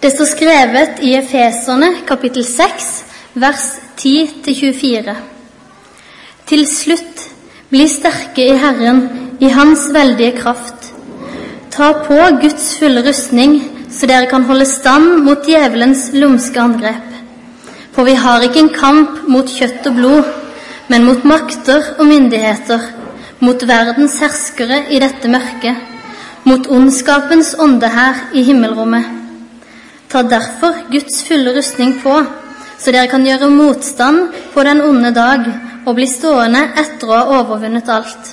Det 0.00 0.08
står 0.14 0.28
skrevet 0.30 1.00
i 1.04 1.10
Efeserne 1.12 1.90
kapittel 2.08 2.44
6, 2.48 2.84
vers 3.36 3.64
10-24. 4.00 5.12
Til 6.48 6.62
slutt, 6.64 7.20
bli 7.68 7.84
sterke 7.84 8.46
i 8.48 8.54
Herren, 8.62 9.02
i 9.44 9.50
Hans 9.52 9.90
veldige 9.92 10.38
kraft. 10.38 10.88
Ta 11.76 11.90
på 12.06 12.16
Guds 12.40 12.70
fulle 12.80 13.04
rustning, 13.04 13.58
så 13.92 14.08
dere 14.08 14.30
kan 14.32 14.48
holde 14.48 14.70
stand 14.72 15.20
mot 15.28 15.44
djevelens 15.44 16.08
lumske 16.16 16.64
angrep. 16.64 17.12
For 17.92 18.08
vi 18.08 18.16
har 18.24 18.48
ikke 18.48 18.64
en 18.64 18.74
kamp 18.80 19.22
mot 19.28 19.52
kjøtt 19.52 19.92
og 19.92 20.00
blod, 20.00 20.34
men 20.88 21.04
mot 21.04 21.28
makter 21.28 21.92
og 21.98 22.06
myndigheter, 22.08 22.88
mot 23.44 23.68
verdens 23.68 24.16
herskere 24.24 24.86
i 24.88 25.04
dette 25.04 25.28
mørket, 25.28 25.76
mot 26.48 26.72
ondskapens 26.72 27.58
ånde 27.60 27.96
her 28.00 28.30
i 28.32 28.48
himmelrommet. 28.48 29.19
Ta 30.10 30.22
derfor 30.26 30.74
Guds 30.90 31.22
fulle 31.22 31.54
rustning 31.54 32.00
på, 32.02 32.14
så 32.78 32.90
dere 32.90 33.06
kan 33.10 33.26
gjøre 33.26 33.50
motstand 33.52 34.32
på 34.54 34.62
den 34.66 34.80
onde 34.82 35.12
dag 35.14 35.44
og 35.86 35.94
bli 35.94 36.06
stående 36.10 36.64
etter 36.82 37.06
å 37.06 37.18
ha 37.18 37.38
overvunnet 37.40 37.88
alt. 37.94 38.32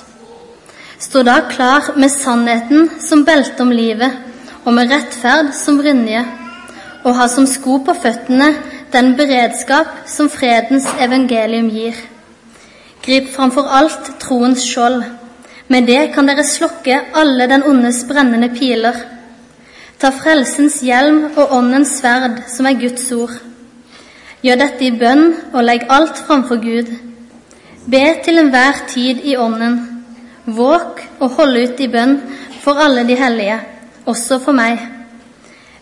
Stå 0.98 1.22
da 1.22 1.36
klar 1.46 1.92
med 1.94 2.10
sannheten 2.10 2.88
som 3.00 3.22
belte 3.24 3.62
om 3.62 3.70
livet, 3.70 4.10
og 4.64 4.74
med 4.74 4.90
rettferd 4.90 5.52
som 5.54 5.78
brynje, 5.78 6.24
og 7.06 7.14
ha 7.14 7.28
som 7.30 7.46
sko 7.46 7.78
på 7.86 7.94
føttene 7.94 8.48
den 8.92 9.12
beredskap 9.16 10.08
som 10.10 10.30
fredens 10.32 10.88
evangelium 10.98 11.68
gir. 11.70 11.94
Grip 13.04 13.30
framfor 13.36 13.70
alt 13.70 14.10
troens 14.20 14.64
skjold. 14.66 15.04
Med 15.68 15.86
det 15.86 16.10
kan 16.14 16.26
dere 16.26 16.44
slokke 16.44 16.98
alle 17.14 17.46
den 17.46 17.62
ondes 17.70 18.02
brennende 18.08 18.50
piler. 18.56 18.98
Ta 19.98 20.12
frelsens 20.14 20.76
hjelm 20.86 21.24
og 21.34 21.52
åndens 21.56 21.96
sverd, 21.98 22.44
som 22.46 22.68
er 22.70 22.76
Guds 22.78 23.08
ord. 23.16 23.32
Gjør 24.46 24.60
dette 24.60 24.84
i 24.86 24.92
bønn 24.94 25.32
og 25.50 25.64
legg 25.64 25.88
alt 25.90 26.20
framfor 26.22 26.60
Gud. 26.62 26.92
Be 27.90 28.02
til 28.22 28.38
enhver 28.38 28.84
tid 28.92 29.24
i 29.26 29.34
ånden. 29.36 29.80
Våk 30.46 31.02
og 31.18 31.34
hold 31.40 31.58
ut 31.58 31.82
i 31.82 31.88
bønn 31.90 32.14
for 32.62 32.78
alle 32.78 33.02
de 33.08 33.16
hellige, 33.18 33.58
også 34.06 34.38
for 34.44 34.54
meg. 34.54 34.78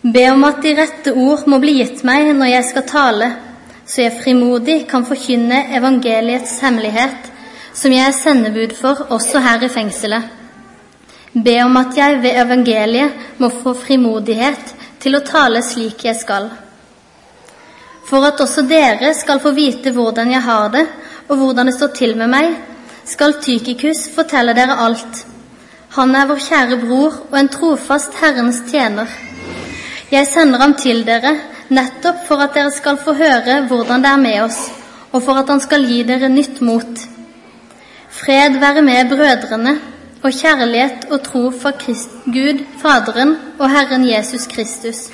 Be 0.00 0.24
om 0.30 0.48
at 0.48 0.64
de 0.64 0.72
rette 0.80 1.12
ord 1.12 1.44
må 1.50 1.60
bli 1.60 1.76
gitt 1.82 2.00
meg 2.08 2.32
når 2.38 2.52
jeg 2.54 2.68
skal 2.70 2.88
tale, 2.88 3.30
så 3.84 4.06
jeg 4.06 4.16
frimodig 4.22 4.78
kan 4.88 5.04
forkynne 5.04 5.60
evangeliets 5.76 6.56
hemmelighet, 6.64 7.32
som 7.74 7.92
jeg 7.92 8.08
er 8.08 8.16
sendebud 8.16 8.72
for 8.80 9.06
også 9.12 9.44
her 9.44 9.68
i 9.68 9.68
fengselet. 9.68 10.32
Be 11.32 11.56
om 11.64 11.76
at 11.76 11.96
jeg 11.96 12.20
ved 12.22 12.38
evangeliet 12.44 13.40
må 13.42 13.50
få 13.50 13.74
frimodighet 13.74 14.74
til 15.02 15.18
å 15.18 15.24
tale 15.26 15.62
slik 15.62 16.04
jeg 16.06 16.16
skal. 16.18 16.48
For 18.06 18.24
at 18.28 18.40
også 18.40 18.62
dere 18.70 19.12
skal 19.18 19.42
få 19.42 19.52
vite 19.56 19.92
hvordan 19.92 20.30
jeg 20.30 20.42
har 20.46 20.68
det, 20.72 20.86
og 21.28 21.40
hvordan 21.40 21.66
det 21.66 21.74
står 21.74 21.94
til 21.98 22.14
med 22.18 22.30
meg, 22.30 22.54
skal 23.06 23.38
Tykikus 23.42 24.06
fortelle 24.14 24.54
dere 24.54 24.78
alt. 24.86 25.24
Han 25.96 26.14
er 26.14 26.28
vår 26.28 26.42
kjære 26.44 26.78
bror 26.82 27.18
og 27.30 27.36
en 27.38 27.50
trofast 27.50 28.14
Herrens 28.20 28.62
tjener. 28.70 29.10
Jeg 30.10 30.26
sender 30.30 30.62
ham 30.62 30.74
til 30.78 31.02
dere 31.06 31.34
nettopp 31.68 32.26
for 32.28 32.42
at 32.44 32.54
dere 32.54 32.70
skal 32.74 32.98
få 33.02 33.14
høre 33.18 33.62
hvordan 33.66 34.04
det 34.04 34.10
er 34.12 34.22
med 34.22 34.40
oss, 34.44 34.58
og 35.10 35.22
for 35.22 35.40
at 35.40 35.50
han 35.50 35.62
skal 35.62 35.86
gi 35.88 36.02
dere 36.06 36.30
nytt 36.30 36.60
mot. 36.62 37.06
Fred 38.16 38.60
være 38.62 38.82
med 38.86 39.10
brødrene, 39.10 39.74
og 40.22 40.32
kjærlighet 40.32 41.06
og 41.10 41.22
tro 41.22 41.50
for 41.50 41.76
Christ, 41.82 42.10
Gud, 42.24 42.64
Faderen 42.82 43.36
og 43.58 43.70
Herren 43.70 44.08
Jesus 44.08 44.46
Kristus. 44.46 45.08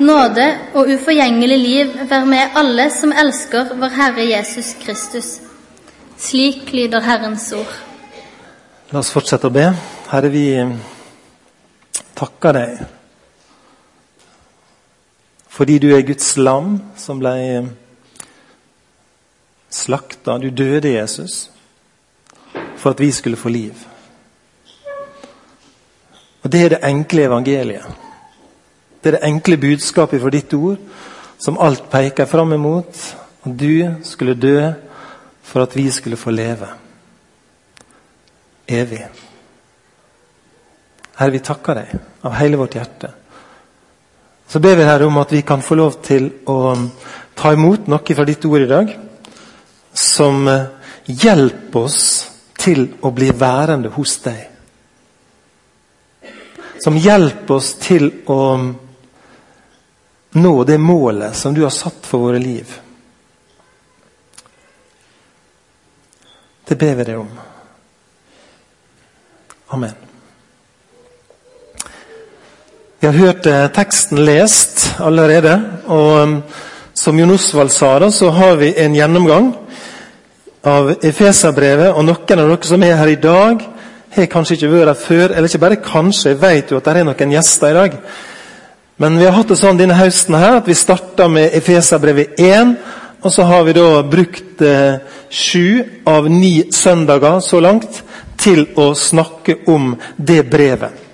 Nåde 0.00 0.46
og 0.74 0.88
uforgjengelig 0.94 1.58
liv 1.58 1.86
være 2.08 2.26
med 2.26 2.56
alle 2.56 2.90
som 2.90 3.12
elsker 3.12 3.74
vår 3.74 3.94
Herre 3.96 4.28
Jesus 4.30 4.74
Kristus. 4.84 5.40
Slik 6.18 6.72
lyder 6.72 7.00
Herrens 7.00 7.52
ord. 7.52 7.72
La 8.92 9.00
oss 9.00 9.10
fortsette 9.10 9.48
å 9.48 9.54
be. 9.54 9.70
Herre, 10.10 10.30
vi 10.30 10.46
takker 12.16 12.54
deg 12.56 12.84
fordi 15.56 15.78
du 15.80 15.86
er 15.96 16.02
Guds 16.04 16.34
lam 16.36 16.74
som 17.00 17.16
ble 17.16 17.32
slakta. 19.72 20.34
Du 20.36 20.50
døde, 20.50 20.92
Jesus, 20.92 21.50
for 22.76 22.90
at 22.90 23.00
vi 23.00 23.08
skulle 23.10 23.40
få 23.40 23.48
liv. 23.48 23.85
Og 26.46 26.52
Det 26.52 26.60
er 26.62 26.68
det 26.68 26.84
enkle 26.86 27.24
evangeliet. 27.26 27.86
Det 29.02 29.08
er 29.10 29.16
det 29.16 29.26
enkle 29.26 29.56
budskapet 29.58 30.20
fra 30.22 30.30
ditt 30.30 30.52
ord 30.54 30.78
som 31.42 31.58
alt 31.58 31.88
peker 31.90 32.28
fram 32.30 32.52
imot. 32.54 33.00
At 33.42 33.56
du 33.58 33.96
skulle 34.06 34.38
dø 34.38 34.70
for 35.42 35.62
at 35.62 35.74
vi 35.76 35.90
skulle 35.90 36.16
få 36.16 36.30
leve 36.30 36.68
evig. 38.68 39.02
Herre, 41.18 41.32
vi 41.34 41.42
takker 41.42 41.74
deg 41.74 41.92
av 42.22 42.38
hele 42.38 42.62
vårt 42.62 42.78
hjerte. 42.78 43.10
Så 44.46 44.62
ber 44.62 44.78
vi 44.78 44.86
Herre 44.86 45.10
om 45.10 45.18
at 45.18 45.32
vi 45.34 45.42
kan 45.42 45.62
få 45.62 45.74
lov 45.74 45.98
til 46.02 46.30
å 46.46 46.76
ta 47.34 47.56
imot 47.58 47.90
noe 47.90 48.14
fra 48.14 48.24
ditt 48.24 48.46
ord 48.46 48.62
i 48.62 48.70
dag 48.70 48.98
som 49.92 50.46
hjelper 51.06 51.80
oss 51.80 52.02
til 52.54 52.92
å 53.02 53.10
bli 53.10 53.34
værende 53.34 53.90
hos 53.98 54.20
deg. 54.22 54.55
Som 56.80 56.98
hjelper 57.00 57.54
oss 57.56 57.74
til 57.80 58.10
å 58.26 58.40
nå 60.36 60.54
det 60.68 60.78
målet 60.78 61.36
som 61.36 61.54
du 61.54 61.62
har 61.64 61.72
satt 61.72 62.06
for 62.06 62.28
våre 62.28 62.40
liv. 62.42 62.72
Det 66.66 66.76
ber 66.76 66.98
vi 66.98 67.06
deg 67.06 67.20
om. 67.20 67.30
Amen. 69.76 69.94
Vi 73.00 73.06
har 73.06 73.14
hørt 73.14 73.46
eh, 73.46 73.66
teksten 73.70 74.24
lest 74.24 74.86
allerede. 74.98 75.60
og 75.86 76.22
um, 76.22 76.42
Som 76.94 77.18
Jon 77.20 77.30
Osvald 77.30 77.70
sa, 77.70 77.98
da, 77.98 78.10
så 78.10 78.30
har 78.30 78.56
vi 78.56 78.72
en 78.80 78.94
gjennomgang 78.96 79.50
av 80.64 80.94
Efeserbrevet. 81.04 81.92
Og 81.92 82.04
noen 82.04 82.40
av 82.40 82.48
dere 82.50 82.66
som 82.66 82.82
er 82.82 82.96
her 82.96 83.12
i 83.12 83.20
dag, 83.20 83.62
har 84.22 84.32
kanskje 84.32 84.56
ikke 84.56 84.72
vært 84.72 84.90
her 84.92 85.00
før. 85.00 85.34
Eller 85.34 85.48
ikke 85.48 85.62
bare 85.62 85.82
kanskje, 85.82 86.32
jeg 86.32 86.40
vet 86.40 86.70
jo 86.72 86.80
at 86.80 86.88
det 86.88 86.96
er 86.96 87.08
noen 87.08 87.36
gjester 87.36 87.70
i 87.70 87.76
dag. 87.76 87.96
Men 88.96 89.18
vi 89.20 89.26
har 89.26 89.34
hatt 89.36 89.50
det 89.52 89.58
sånn 89.60 89.76
denne 89.76 89.98
høsten 89.98 90.38
her 90.40 90.54
at 90.56 90.68
vi 90.68 90.76
starta 90.76 91.26
med 91.28 91.52
Efeserbrevet 91.58 92.38
1. 92.40 92.76
Og 93.26 93.32
så 93.32 93.44
har 93.44 93.66
vi 93.66 93.74
da 93.76 93.88
brukt 94.06 94.62
eh, 94.64 95.02
sju 95.28 95.82
av 96.08 96.30
ni 96.30 96.70
søndager 96.72 97.42
så 97.44 97.60
langt 97.60 98.00
til 98.40 98.64
å 98.78 98.92
snakke 98.96 99.58
om 99.72 99.92
det 100.16 100.42
brevet. 100.48 101.04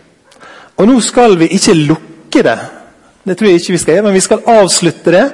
Og 0.78 0.88
nå 0.88 1.00
skal 1.02 1.34
vi 1.40 1.50
ikke 1.56 1.74
lukke 1.78 2.46
det. 2.46 2.58
Det 3.22 3.36
tror 3.38 3.48
jeg 3.48 3.60
ikke 3.62 3.74
vi 3.74 3.82
skal 3.82 3.96
gjøre, 3.96 4.06
men 4.08 4.18
vi 4.18 4.24
skal 4.28 4.46
avslutte 4.50 5.14
det. 5.14 5.26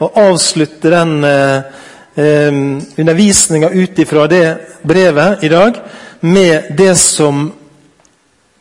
Og 0.00 0.20
avslutte 0.24 0.92
den 0.92 1.16
eh, 1.24 1.80
eh, 2.16 2.60
undervisninga 3.00 3.74
ut 3.76 4.04
ifra 4.04 4.28
det 4.30 4.44
brevet 4.88 5.44
i 5.44 5.52
dag 5.52 5.82
med 6.20 6.76
det 6.76 6.94
som 6.98 7.52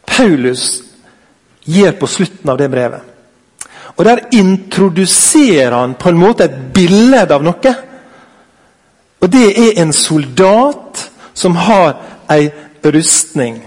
Paulus 0.05 0.83
gir 1.63 1.91
på 1.91 2.07
slutten 2.07 2.49
av 2.49 2.57
det 2.57 2.69
brevet. 2.69 3.01
Og 3.99 4.05
Der 4.05 4.19
introduserer 4.31 5.75
han 5.75 5.93
på 5.99 6.09
en 6.09 6.17
måte 6.17 6.43
et 6.47 6.59
bilde 6.73 7.25
av 7.33 7.43
noe. 7.43 7.73
Og 9.19 9.31
det 9.31 9.47
er 9.51 9.81
en 9.81 9.91
soldat 9.93 11.09
som 11.33 11.55
har 11.55 11.97
ei 12.31 12.47
rustning. 12.85 13.59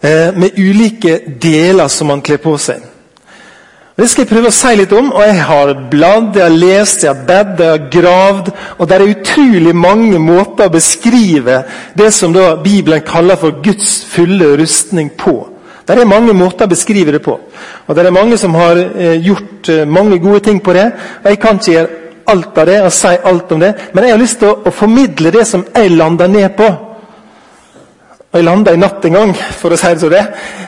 Eh, 0.00 0.32
med 0.32 0.56
ulike 0.56 1.18
deler 1.42 1.88
som 1.88 2.08
han 2.08 2.22
kler 2.22 2.40
på 2.40 2.56
seg. 2.58 2.85
Det 3.96 4.10
skal 4.10 4.26
jeg 4.26 4.28
prøve 4.28 4.50
å 4.50 4.52
si 4.52 4.74
litt 4.76 4.92
om. 4.92 5.06
og 5.08 5.22
Jeg 5.24 5.42
har 5.48 5.70
bladd, 5.90 6.34
jeg 6.36 6.44
har 6.44 6.52
lest, 6.52 7.04
jeg 7.04 7.14
har 7.14 7.22
bedt, 7.28 7.60
jeg 7.62 7.70
har 7.70 7.86
gravd. 7.94 8.50
Og 8.76 8.88
det 8.88 8.96
er 8.96 9.12
utrolig 9.14 9.72
mange 9.72 10.18
måter 10.20 10.68
å 10.68 10.74
beskrive 10.74 11.62
det 11.96 12.10
som 12.12 12.36
Bibelen 12.64 13.00
kaller 13.06 13.40
for 13.40 13.62
Guds 13.64 14.02
fulle 14.12 14.52
rustning 14.60 15.14
på. 15.16 15.38
Det 15.86 15.96
er 15.96 16.08
mange 16.08 16.34
måter 16.36 16.66
å 16.66 16.74
beskrive 16.74 17.14
det 17.14 17.22
på. 17.24 17.38
Og 17.86 17.96
Det 17.96 18.04
er 18.04 18.12
mange 18.12 18.36
som 18.36 18.54
har 18.58 18.76
eh, 18.76 19.16
gjort 19.22 19.68
eh, 19.70 19.86
mange 19.86 20.18
gode 20.18 20.40
ting 20.44 20.60
på 20.60 20.74
det. 20.74 20.90
og 21.24 21.30
Jeg 21.30 21.40
kan 21.40 21.56
ikke 21.56 21.72
gjøre 21.72 21.88
alt 22.26 22.58
av 22.58 22.66
det 22.66 22.80
og 22.82 22.92
si 22.92 23.16
alt 23.24 23.52
om 23.52 23.60
det, 23.60 23.74
men 23.94 24.04
jeg 24.04 24.12
har 24.12 24.18
lyst 24.18 24.38
til 24.42 24.50
å, 24.50 24.70
formidle 24.74 25.30
det 25.30 25.46
som 25.46 25.64
jeg 25.74 25.92
lander 25.94 26.26
ned 26.26 26.56
på. 26.58 26.68
Og 28.26 28.34
Jeg 28.34 28.44
landa 28.44 28.74
i 28.74 28.80
natt 28.82 29.04
en 29.06 29.20
gang, 29.20 29.34
for 29.34 29.70
å 29.70 29.78
si 29.78 29.94
det 29.94 30.00
så 30.02 30.10
det, 30.10 30.24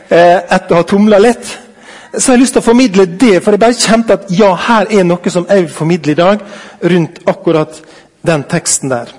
eh, 0.08 0.38
etter 0.48 0.76
å 0.76 0.78
ha 0.78 0.86
tumla 0.86 1.18
litt. 1.18 1.67
Så 2.12 2.32
jeg 2.32 2.38
har 2.38 2.40
lyst 2.40 2.56
til 2.56 2.62
å 2.62 2.64
formidle 2.64 3.04
det, 3.20 3.38
for 3.44 3.52
jeg 3.52 3.60
bare 3.60 3.76
kjente 3.76 4.16
at 4.16 4.30
ja, 4.32 4.54
her 4.56 4.92
er 5.00 5.04
noe 5.04 5.32
som 5.32 5.46
jeg 5.48 5.66
vil 5.66 5.72
formidle 5.72 6.14
i 6.14 6.18
dag, 6.18 6.44
rundt 6.92 7.18
akkurat 7.28 7.80
den 8.26 8.44
teksten 8.48 8.92
der. 8.92 9.12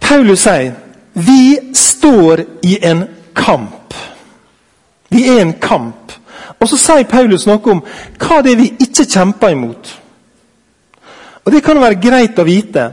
Paulus 0.00 0.44
sier 0.44 0.74
vi 1.16 1.72
står 1.74 2.42
i 2.62 2.76
en 2.84 3.06
kamp. 3.34 3.94
Vi 5.08 5.24
er 5.32 5.40
en 5.40 5.54
kamp. 5.60 6.12
Og 6.60 6.68
så 6.68 6.76
sier 6.80 7.08
Paulus 7.08 7.46
noe 7.48 7.72
om 7.72 7.80
hva 8.20 8.42
det 8.44 8.52
er 8.52 8.60
vi 8.60 8.68
ikke 8.84 9.08
kjemper 9.08 9.54
imot. 9.54 9.94
Og 11.46 11.52
Det 11.52 11.62
kan 11.62 11.80
være 11.80 12.00
greit 12.02 12.38
å 12.38 12.44
vite 12.44 12.84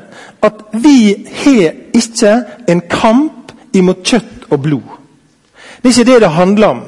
at 0.43 0.65
vi 0.71 1.25
har 1.43 1.75
ikke 1.95 2.33
en 2.69 2.81
kamp 2.89 3.51
imot 3.73 4.03
kjøtt 4.05 4.51
og 4.51 4.59
blod. 4.61 4.89
Det 5.81 5.89
er 5.89 5.95
ikke 5.95 6.11
det 6.11 6.19
det 6.21 6.35
handler 6.37 6.67
om. 6.67 6.83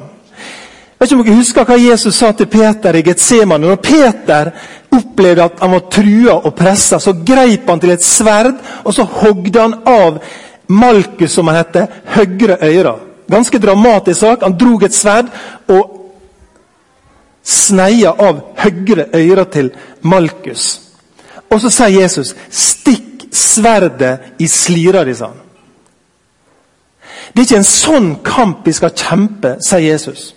Jeg 0.96 1.04
vet 1.04 1.10
ikke 1.10 1.20
om 1.20 1.26
dere 1.26 1.36
husker 1.36 1.66
hva 1.68 1.76
Jesus 1.76 2.16
sa 2.16 2.30
til 2.32 2.48
Peter 2.48 2.96
i 2.96 3.02
Getsemane. 3.04 3.68
Når 3.68 3.82
Peter 3.84 4.48
opplevde 4.96 5.44
at 5.44 5.58
han 5.60 5.74
var 5.74 5.82
trua 5.92 6.36
og 6.38 6.54
pressa, 6.56 6.96
så 6.98 7.12
greip 7.12 7.68
han 7.68 7.82
til 7.82 7.92
et 7.92 8.04
sverd 8.04 8.54
og 8.82 8.94
så 8.96 9.04
hogde 9.04 9.60
han 9.60 9.74
av 9.84 10.22
Malkus, 10.72 11.34
som 11.36 11.46
han 11.46 11.60
heter, 11.60 11.86
høyre 12.16 12.56
øyre. 12.64 12.94
Ganske 13.30 13.58
dramatisk 13.58 14.20
sak. 14.20 14.42
Han 14.42 14.56
drog 14.58 14.82
et 14.82 14.94
sverd 14.96 15.28
og 15.68 15.92
sneia 17.44 18.14
av 18.16 18.40
høyre 18.64 19.06
øyre 19.14 19.44
til 19.52 19.70
Malkus. 20.00 20.80
Og 21.50 21.60
så 21.60 21.70
sier 21.70 22.00
Jesus 22.00 22.34
'stikk 22.50 23.28
sverdet 23.32 24.18
i 24.38 24.46
slira 24.46 25.04
di', 25.04 25.14
sa 25.14 25.26
han. 25.26 25.42
Det 27.34 27.42
er 27.42 27.44
ikke 27.44 27.56
en 27.56 27.64
sånn 27.64 28.16
kamp 28.24 28.66
vi 28.66 28.72
skal 28.72 28.90
kjempe, 28.90 29.56
sier 29.60 29.92
Jesus. 29.92 30.34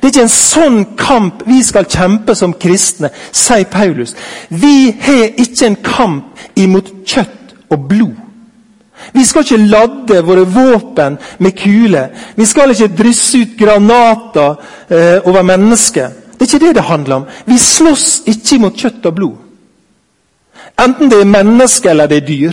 Det 0.00 0.08
er 0.08 0.12
ikke 0.12 0.26
en 0.26 0.32
sånn 0.32 0.80
kamp 0.98 1.44
vi 1.46 1.62
skal 1.62 1.88
kjempe 1.90 2.34
som 2.38 2.54
kristne, 2.60 3.10
sier 3.32 3.68
Paulus. 3.70 4.14
Vi 4.48 4.90
har 5.00 5.40
ikke 5.40 5.66
en 5.66 5.80
kamp 5.84 6.44
imot 6.60 6.92
kjøtt 7.06 7.54
og 7.70 7.88
blod. 7.88 8.20
Vi 9.12 9.24
skal 9.24 9.44
ikke 9.44 9.56
ladde 9.56 10.20
våre 10.24 10.44
våpen 10.48 11.18
med 11.38 11.56
kuler. 11.58 12.08
Vi 12.36 12.44
skal 12.46 12.70
ikke 12.70 12.92
drysse 12.96 13.38
ut 13.38 13.56
granater 13.58 14.54
eh, 14.88 15.18
over 15.28 15.42
mennesker. 15.42 16.08
Det 16.34 16.40
er 16.40 16.54
ikke 16.54 16.66
det 16.66 16.74
det 16.74 16.82
handler 16.82 17.16
om. 17.16 17.26
Vi 17.46 17.58
slåss 17.58 18.22
ikke 18.26 18.58
mot 18.58 18.76
kjøtt 18.76 19.06
og 19.06 19.14
blod. 19.14 19.36
Enten 20.80 21.10
det 21.10 21.20
er 21.20 21.30
mennesker 21.30 21.90
eller 21.90 22.06
det 22.06 22.22
er 22.22 22.26
dyr. 22.26 22.52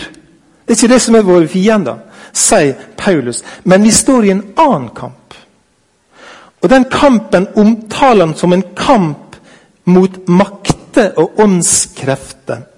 Det 0.66 0.74
er 0.74 0.78
ikke 0.78 0.94
det 0.94 1.02
som 1.02 1.14
er 1.14 1.26
våre 1.26 1.48
fiender, 1.48 1.96
sier 2.32 2.74
Paulus. 2.96 3.42
Men 3.64 3.82
vi 3.82 3.90
står 3.90 4.24
i 4.24 4.30
en 4.30 4.44
annen 4.56 4.88
kamp. 4.94 5.21
Og 6.62 6.70
Den 6.70 6.84
kampen 6.84 7.46
omtaler 7.56 8.26
han 8.26 8.36
som 8.36 8.52
en 8.52 8.64
kamp 8.76 9.36
mot 9.84 10.28
makter 10.28 11.12
og 11.16 11.40
åndskrefter. 11.40 12.68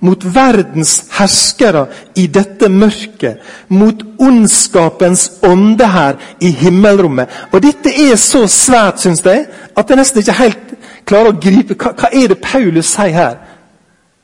Mot 0.00 0.24
verdens 0.34 1.04
herskere 1.12 1.86
i 2.16 2.26
dette 2.26 2.68
mørket. 2.68 3.38
Mot 3.68 4.02
ondskapens 4.18 5.30
ånde 5.42 5.86
her 5.86 6.16
i 6.40 6.50
himmelrommet. 6.50 7.28
Og 7.52 7.62
Dette 7.62 7.92
er 8.10 8.16
så 8.16 8.46
svært, 8.46 9.00
syns 9.00 9.24
jeg, 9.24 9.46
at 9.76 9.90
jeg 9.90 9.96
nesten 9.96 10.24
ikke 10.24 10.38
helt 10.40 10.74
klarer 11.06 11.32
å 11.32 11.40
gripe 11.42 11.76
hva, 11.76 11.92
hva 11.98 12.10
er 12.12 12.32
det 12.32 12.40
Paulus 12.42 12.94
sier 12.94 13.14
her? 13.14 13.36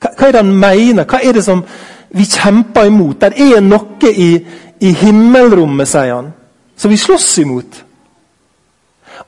Hva, 0.00 0.10
hva, 0.16 0.28
er 0.28 0.32
det 0.32 0.42
han 0.42 0.54
mener? 0.54 1.04
Hva 1.04 1.20
er 1.22 1.36
det 1.36 1.44
som 1.44 1.62
vi 2.16 2.24
kjemper 2.24 2.88
imot? 2.88 3.20
Det 3.20 3.52
er 3.54 3.62
noe 3.64 4.12
i, 4.12 4.30
i 4.80 4.92
himmelrommet, 5.02 5.88
sier 5.88 6.14
han, 6.14 6.32
som 6.76 6.92
vi 6.92 7.00
slåss 7.00 7.30
imot. 7.44 7.82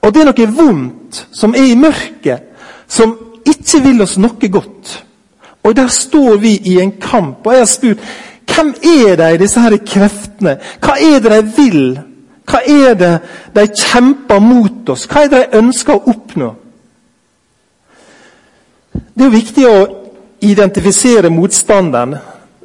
Og 0.03 0.15
det 0.15 0.23
er 0.23 0.31
noe 0.31 0.49
vondt 0.55 1.23
som 1.35 1.55
er 1.55 1.73
i 1.73 1.79
mørket, 1.79 2.45
som 2.89 3.17
ikke 3.49 3.83
vil 3.85 4.03
oss 4.05 4.19
noe 4.21 4.51
godt. 4.53 5.05
Og 5.67 5.77
der 5.77 5.89
står 5.93 6.37
vi 6.41 6.55
i 6.71 6.79
en 6.81 6.93
kamp. 7.01 7.47
Og 7.47 7.53
jeg 7.53 7.61
har 7.61 7.71
spurt 7.71 7.99
hvem 8.49 8.75
er 8.83 9.17
de, 9.17 9.39
disse 9.39 9.61
her 9.61 9.77
kreftene? 9.87 10.57
Hva 10.81 10.97
er 10.97 11.21
det 11.23 11.33
de 11.33 11.51
vil? 11.57 11.83
Hva 12.49 12.63
er 12.65 12.95
det 12.99 13.13
de 13.55 13.67
kjemper 13.77 14.41
mot 14.41 14.89
oss? 14.89 15.05
Hva 15.07 15.25
er 15.25 15.29
det 15.33 15.43
de 15.43 15.61
ønsker 15.61 15.95
å 15.95 16.15
oppnå? 16.15 16.49
Det 18.93 19.25
er 19.25 19.29
jo 19.29 19.35
viktig 19.35 19.69
å 19.69 19.77
identifisere 20.49 21.31
motstanderen. 21.35 22.17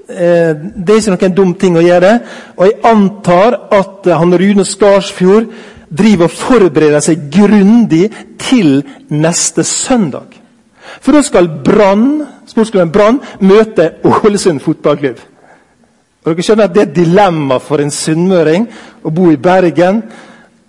Eh, 0.07 0.53
det 0.55 0.95
er 0.95 1.01
ikke 1.01 1.15
noen 1.17 1.35
dum 1.35 1.53
ting 1.59 1.77
å 1.77 1.83
gjøre. 1.83 2.13
Og 2.57 2.65
jeg 2.69 2.79
antar 2.87 3.59
at 3.73 4.09
han 4.13 4.37
Rune 4.39 4.65
Skarsfjord 4.65 5.51
driver 5.97 6.29
og 6.29 6.37
forbereder 6.37 7.03
seg 7.03 7.27
grundig 7.33 8.07
til 8.41 8.81
neste 9.13 9.63
søndag. 9.67 10.39
For 11.01 11.15
da 11.15 11.21
skal 11.25 11.49
Brann 11.63 12.23
sportsklubben 12.49 12.91
Brann 12.91 13.21
møte 13.41 13.93
Ålesund 14.03 14.61
fotballklubb. 14.63 15.21
Og 16.23 16.31
dere 16.31 16.45
skjønner 16.45 16.69
at 16.69 16.75
Det 16.75 16.81
er 16.81 16.87
et 16.87 16.95
dilemma 16.95 17.57
for 17.59 17.81
en 17.83 17.91
sunnmøring 17.91 18.67
å 19.03 19.11
bo 19.11 19.31
i 19.31 19.37
Bergen. 19.37 20.03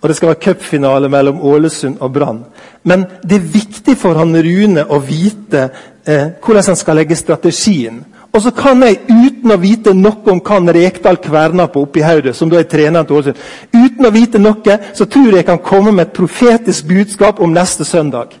Og 0.01 0.09
det 0.09 0.15
skal 0.17 0.33
være 0.33 0.43
cupfinale 0.43 1.09
mellom 1.09 1.41
Ålesund 1.41 1.97
og 1.99 2.13
Brann. 2.13 2.43
Men 2.83 3.05
det 3.23 3.39
er 3.39 3.53
viktig 3.53 3.95
for 3.97 4.13
han 4.19 4.35
Rune 4.35 4.83
å 4.85 4.99
vite 4.99 5.69
eh, 6.05 6.27
hvordan 6.43 6.67
han 6.67 6.75
skal 6.75 6.99
legge 6.99 7.15
strategien. 7.15 8.03
Og 8.35 8.41
så 8.41 8.51
kan 8.51 8.83
jeg, 8.83 8.97
uten 9.07 9.53
å 9.53 9.55
vite 9.61 9.93
noe 9.95 10.31
om 10.33 10.41
hva 10.43 10.57
Rekdal 10.75 11.21
kverner 11.23 11.69
på 11.71 11.85
oppi 11.85 12.01
hodet, 12.03 12.35
som 12.35 12.49
da 12.51 12.59
er 12.59 12.67
treneren 12.67 13.07
til 13.07 13.15
Ålesund, 13.15 13.37
uten 13.71 14.07
å 14.07 14.11
vite 14.11 14.41
noe, 14.41 14.79
så 14.93 15.05
tror 15.07 15.37
jeg 15.37 15.45
kan 15.47 15.61
komme 15.63 15.93
med 15.95 16.09
et 16.09 16.17
profetisk 16.17 16.89
budskap 16.89 17.39
om 17.39 17.53
neste 17.55 17.87
søndag. 17.87 18.35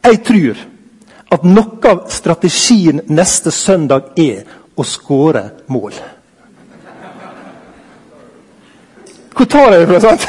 Jeg 0.00 0.22
tror 0.24 0.62
at 1.36 1.44
noe 1.44 1.90
av 1.90 2.06
strategien 2.08 3.02
neste 3.12 3.52
søndag 3.52 4.14
er 4.16 4.46
å 4.76 4.86
skåre 4.88 5.42
mål. 5.68 5.92
Hvor 9.36 9.50
tar 9.52 9.74
jeg 9.74 9.82
det 9.82 9.90
fra? 9.90 10.00
sant? 10.00 10.22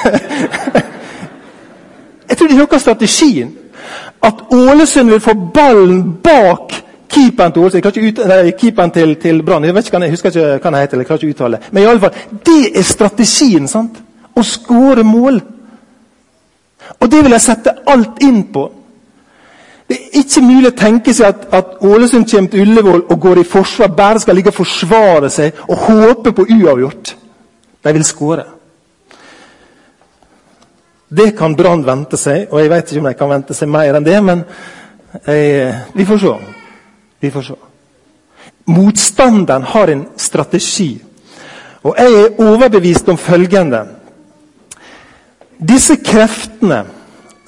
Jeg 2.27 2.35
tror 2.35 2.47
det 2.49 2.57
er 2.57 2.59
noe 2.59 2.75
av 2.75 2.83
strategien. 2.83 3.55
At 4.19 4.43
Ålesund 4.51 5.13
vil 5.13 5.23
få 5.23 5.37
ballen 5.55 6.01
bak 6.23 6.75
keeperen 7.09 7.51
til 7.51 7.63
Ålesund, 7.63 8.53
keeperen 8.59 8.91
til, 8.91 9.15
til 9.21 9.43
Brann. 9.43 9.65
Jeg, 9.65 9.75
jeg 9.75 10.09
husker 10.09 10.29
ikke 10.29 10.47
hva 10.47 10.71
han 10.71 10.79
heter. 10.81 10.97
jeg 10.97 11.07
klarer 11.07 11.23
ikke 11.23 11.35
uttale. 11.35 11.59
Men 11.71 11.83
i 11.83 11.85
alle 11.85 11.99
fall, 11.99 12.15
det 12.45 12.71
er 12.77 12.83
strategien. 12.83 13.67
sant? 13.67 14.01
Å 14.35 14.43
skåre 14.43 15.03
mål. 15.03 15.41
Og 16.99 17.11
det 17.11 17.23
vil 17.23 17.35
jeg 17.35 17.41
sette 17.41 17.73
alt 17.87 18.21
inn 18.23 18.43
på. 18.53 18.67
Det 19.87 19.95
er 19.95 20.19
ikke 20.19 20.43
mulig 20.43 20.67
å 20.67 20.75
tenke 20.75 21.13
seg 21.15 21.29
at, 21.29 21.47
at 21.55 21.77
Ålesund 21.87 22.27
kommer 22.27 22.51
til 22.51 22.65
Ullevål 22.65 23.05
og 23.07 23.19
går 23.23 23.39
i 23.39 23.47
forsvar, 23.47 23.93
bare 23.95 24.19
skal 24.19 24.35
ligge 24.35 24.51
og 24.51 24.57
forsvare 24.57 25.29
seg 25.31 25.61
og 25.67 25.85
håpe 25.87 26.33
på 26.35 26.47
uavgjort. 26.57 27.13
De 27.83 27.93
vil 27.95 28.03
skåre. 28.05 28.43
Det 31.07 31.31
kan 31.37 31.55
Brann 31.55 31.85
vente 31.87 32.19
seg, 32.19 32.49
og 32.51 32.59
jeg 32.59 32.71
vet 32.73 32.91
ikke 32.91 32.99
om 32.99 33.07
de 33.07 33.15
kan 33.15 33.31
vente 33.31 33.55
seg 33.55 33.71
mer 33.71 33.95
enn 33.95 34.03
det, 34.03 34.17
men 34.23 34.43
jeg, 35.23 35.71
vi 35.95 36.05
får 36.05 36.19
se. 36.25 36.33
Vi 37.19 37.31
får 37.31 37.41
se. 37.41 37.55
Motstanderen 38.65 39.63
har 39.63 39.87
en 39.87 40.05
strategi. 40.15 40.97
Og 41.81 41.95
jeg 41.97 42.13
er 42.13 42.41
overbevist 42.41 43.09
om 43.09 43.17
følgende 43.17 43.85
Disse 45.57 45.95
kreftene 46.05 46.83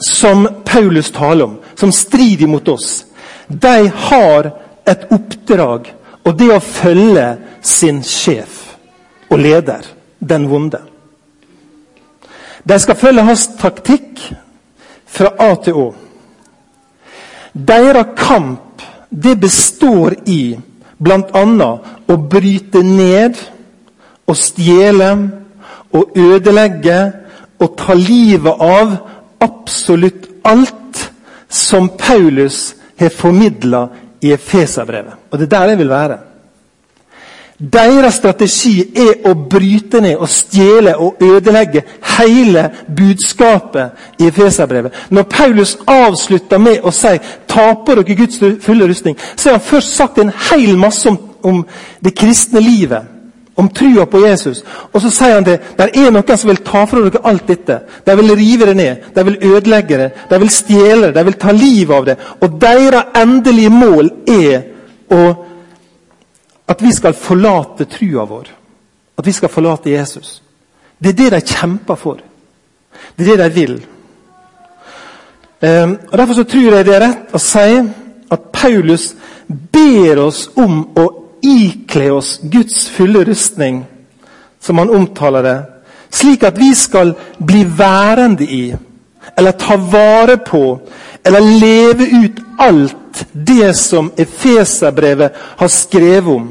som 0.02 0.48
Paulus 0.66 1.12
taler 1.12 1.46
om, 1.46 1.60
som 1.76 1.92
strider 1.92 2.48
mot 2.48 2.68
oss, 2.68 3.06
de 3.48 3.92
har 3.94 4.50
et 4.90 5.04
oppdrag, 5.14 5.92
og 6.26 6.38
det 6.40 6.48
å 6.50 6.64
følge 6.64 7.28
sin 7.62 8.02
sjef 8.06 8.64
og 9.30 9.38
leder, 9.44 9.86
den 10.20 10.48
vonde. 10.50 10.82
De 12.66 12.80
skal 12.82 12.98
følge 12.98 13.28
hans 13.30 13.46
taktikk 13.60 14.24
fra 15.10 15.32
A 15.38 15.52
til 15.62 15.78
Å. 15.78 15.88
Deres 17.54 18.16
kamp 18.18 18.69
det 19.10 19.36
består 19.42 20.16
i 20.26 20.58
bl.a. 20.98 21.70
å 22.08 22.18
bryte 22.18 22.82
ned 22.86 23.38
og 24.30 24.38
stjele 24.38 25.10
og 25.96 26.18
ødelegge 26.18 27.00
og 27.60 27.78
ta 27.80 27.96
livet 27.98 28.62
av 28.62 28.94
absolutt 29.42 30.28
alt 30.48 31.04
som 31.50 31.90
Paulus 31.98 32.76
har 33.00 33.10
formidla 33.10 33.88
i 34.22 34.34
Efeserbrevet. 34.36 35.32
Og 35.32 35.40
det 35.40 35.48
er 35.48 35.56
der 35.56 35.74
jeg 35.74 35.80
vil 35.82 35.90
være. 35.90 36.18
Deres 37.60 38.16
strategi 38.16 38.86
er 38.96 39.26
å 39.28 39.34
bryte 39.52 40.00
ned 40.00 40.22
og 40.24 40.30
stjele 40.32 40.94
og 40.96 41.20
ødelegge 41.20 41.82
hele 42.16 42.70
budskapet 42.96 44.16
i 44.20 44.30
Efeserbrevet. 44.30 44.94
Når 45.10 45.24
Paulus 45.24 45.78
avslutter 45.88 46.58
med 46.58 46.80
å 46.84 46.92
si 46.92 47.20
'taper 47.48 47.96
dere 47.96 48.16
Guds 48.16 48.40
fulle 48.62 48.88
rustning', 48.88 49.18
så 49.36 49.50
har 49.50 49.58
han 49.58 49.66
først 49.66 49.96
sagt 49.96 50.18
en 50.18 50.32
hel 50.52 50.78
masse 50.78 51.10
om, 51.10 51.18
om 51.44 51.66
det 52.04 52.16
kristne 52.16 52.60
livet. 52.60 53.02
Om 53.56 53.70
trua 53.70 54.06
på 54.06 54.26
Jesus. 54.28 54.64
Og 54.94 55.02
så 55.02 55.10
sier 55.10 55.34
han 55.34 55.44
det. 55.44 55.60
Der 55.78 55.90
er 55.94 56.12
noen 56.12 56.38
som 56.38 56.48
vil 56.48 56.64
ta 56.64 56.86
fra 56.86 57.00
dere 57.00 57.28
alt 57.28 57.48
dette. 57.48 57.80
De 58.06 58.16
vil 58.16 58.36
rive 58.36 58.66
det 58.66 58.76
ned. 58.76 58.96
De 59.16 59.26
vil 59.26 59.38
ødelegge 59.42 59.98
det. 59.98 60.12
De 60.30 60.40
vil 60.40 60.50
stjele 60.50 61.08
det. 61.08 61.16
De 61.16 61.24
vil 61.24 61.34
ta 61.34 61.52
livet 61.52 61.96
av 61.96 62.06
det. 62.06 62.18
Og 62.42 62.62
deres 62.62 63.04
endelige 63.16 63.70
mål 63.70 64.12
er 64.28 64.62
å 65.12 65.49
at 66.70 66.82
vi 66.82 66.92
skal 66.94 67.14
forlate 67.18 67.88
trua 67.90 68.26
vår. 68.30 68.50
At 69.18 69.28
vi 69.28 69.34
skal 69.34 69.50
forlate 69.50 69.92
Jesus. 69.92 70.42
Det 71.00 71.10
er 71.10 71.18
det 71.18 71.32
de 71.32 71.56
kjemper 71.56 71.96
for. 71.96 72.20
Det 73.18 73.26
er 73.26 73.38
det 73.38 73.50
de 73.50 73.56
vil. 73.56 73.80
Ehm, 75.62 75.98
og 76.12 76.18
Derfor 76.18 76.34
så 76.34 76.44
tror 76.44 76.76
jeg 76.76 76.86
det 76.86 76.96
er 76.96 77.06
rett 77.08 77.34
å 77.36 77.42
si 77.42 77.80
at 78.30 78.52
Paulus 78.54 79.14
ber 79.48 80.22
oss 80.24 80.46
om 80.56 80.84
å 80.96 81.08
ikle 81.42 82.12
oss 82.14 82.38
Guds 82.44 82.88
fulle 82.94 83.24
rustning, 83.28 83.84
som 84.60 84.78
han 84.78 84.92
omtaler 84.94 85.44
det, 85.44 85.58
slik 86.12 86.44
at 86.44 86.60
vi 86.60 86.74
skal 86.76 87.14
bli 87.40 87.64
værende 87.64 88.46
i, 88.46 88.76
eller 89.38 89.52
ta 89.52 89.78
vare 89.78 90.38
på, 90.38 90.80
eller 91.24 91.42
leve 91.60 92.06
ut 92.24 92.40
alt 92.58 93.26
det 93.32 93.74
som 93.78 94.12
Efeserbrevet 94.18 95.32
har 95.58 95.68
skrevet 95.68 96.36
om. 96.36 96.50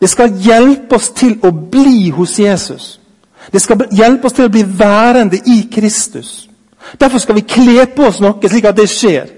Det 0.00 0.08
skal 0.10 0.34
hjelpe 0.40 0.96
oss 0.96 1.10
til 1.16 1.38
å 1.42 1.50
bli 1.50 2.10
hos 2.10 2.38
Jesus. 2.38 2.98
Det 3.52 3.60
skal 3.62 3.86
hjelpe 3.92 4.26
oss 4.26 4.36
til 4.36 4.48
å 4.48 4.52
bli 4.52 4.64
værende 4.66 5.38
i 5.46 5.62
Kristus. 5.72 6.48
Derfor 7.00 7.18
skal 7.18 7.38
vi 7.38 7.46
kle 7.48 7.86
på 7.86 8.08
oss 8.08 8.20
noe, 8.20 8.48
slik 8.48 8.66
at 8.68 8.76
det 8.76 8.88
skjer. 8.90 9.30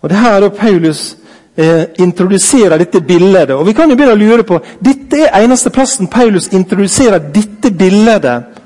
Og 0.00 0.08
Det 0.08 0.16
her 0.16 0.42
er 0.42 0.48
Paulus 0.56 1.16
eh, 1.56 1.84
introduserer 1.98 2.78
dette 2.78 3.00
bildet. 3.00 3.50
Og 3.50 3.66
Vi 3.66 3.72
kan 3.72 3.90
jo 3.90 3.96
begynne 3.96 4.16
å 4.16 4.20
lure 4.20 4.44
på 4.44 4.60
Dette 4.80 5.26
er 5.26 5.44
eneste 5.44 5.70
plassen 5.70 6.08
Paulus 6.08 6.48
introduserer 6.52 7.18
dette 7.32 7.70
bildet. 7.70 8.59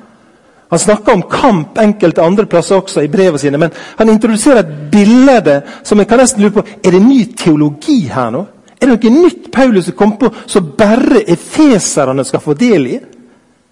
Han 0.74 0.78
snakker 0.78 1.12
om 1.12 1.22
kamp 1.30 1.76
enkelte 1.78 2.22
andre 2.22 2.48
plasser 2.50 2.80
også 2.80 3.04
i 3.04 3.08
brevene 3.08 3.38
sine, 3.38 3.58
men 3.62 3.70
han 3.94 4.08
introduserer 4.10 4.64
et 4.64 4.72
bilde 4.90 5.60
som 5.86 6.00
jeg 6.02 6.08
kan 6.10 6.18
nesten 6.18 6.42
lure 6.42 6.56
på 6.56 6.64
Er 6.82 6.96
det 6.96 7.02
ny 7.02 7.20
teologi 7.38 8.00
her 8.10 8.32
nå? 8.34 8.40
Er 8.74 8.90
det 8.90 8.96
noe 8.96 9.12
nytt 9.22 9.52
Paulus 9.54 9.86
har 9.86 9.94
kommet 9.94 10.18
på 10.24 10.32
som 10.50 10.72
bare 10.74 11.22
efeserne 11.30 12.24
skal 12.26 12.42
få 12.42 12.56
del 12.58 12.88
i? 12.90 12.98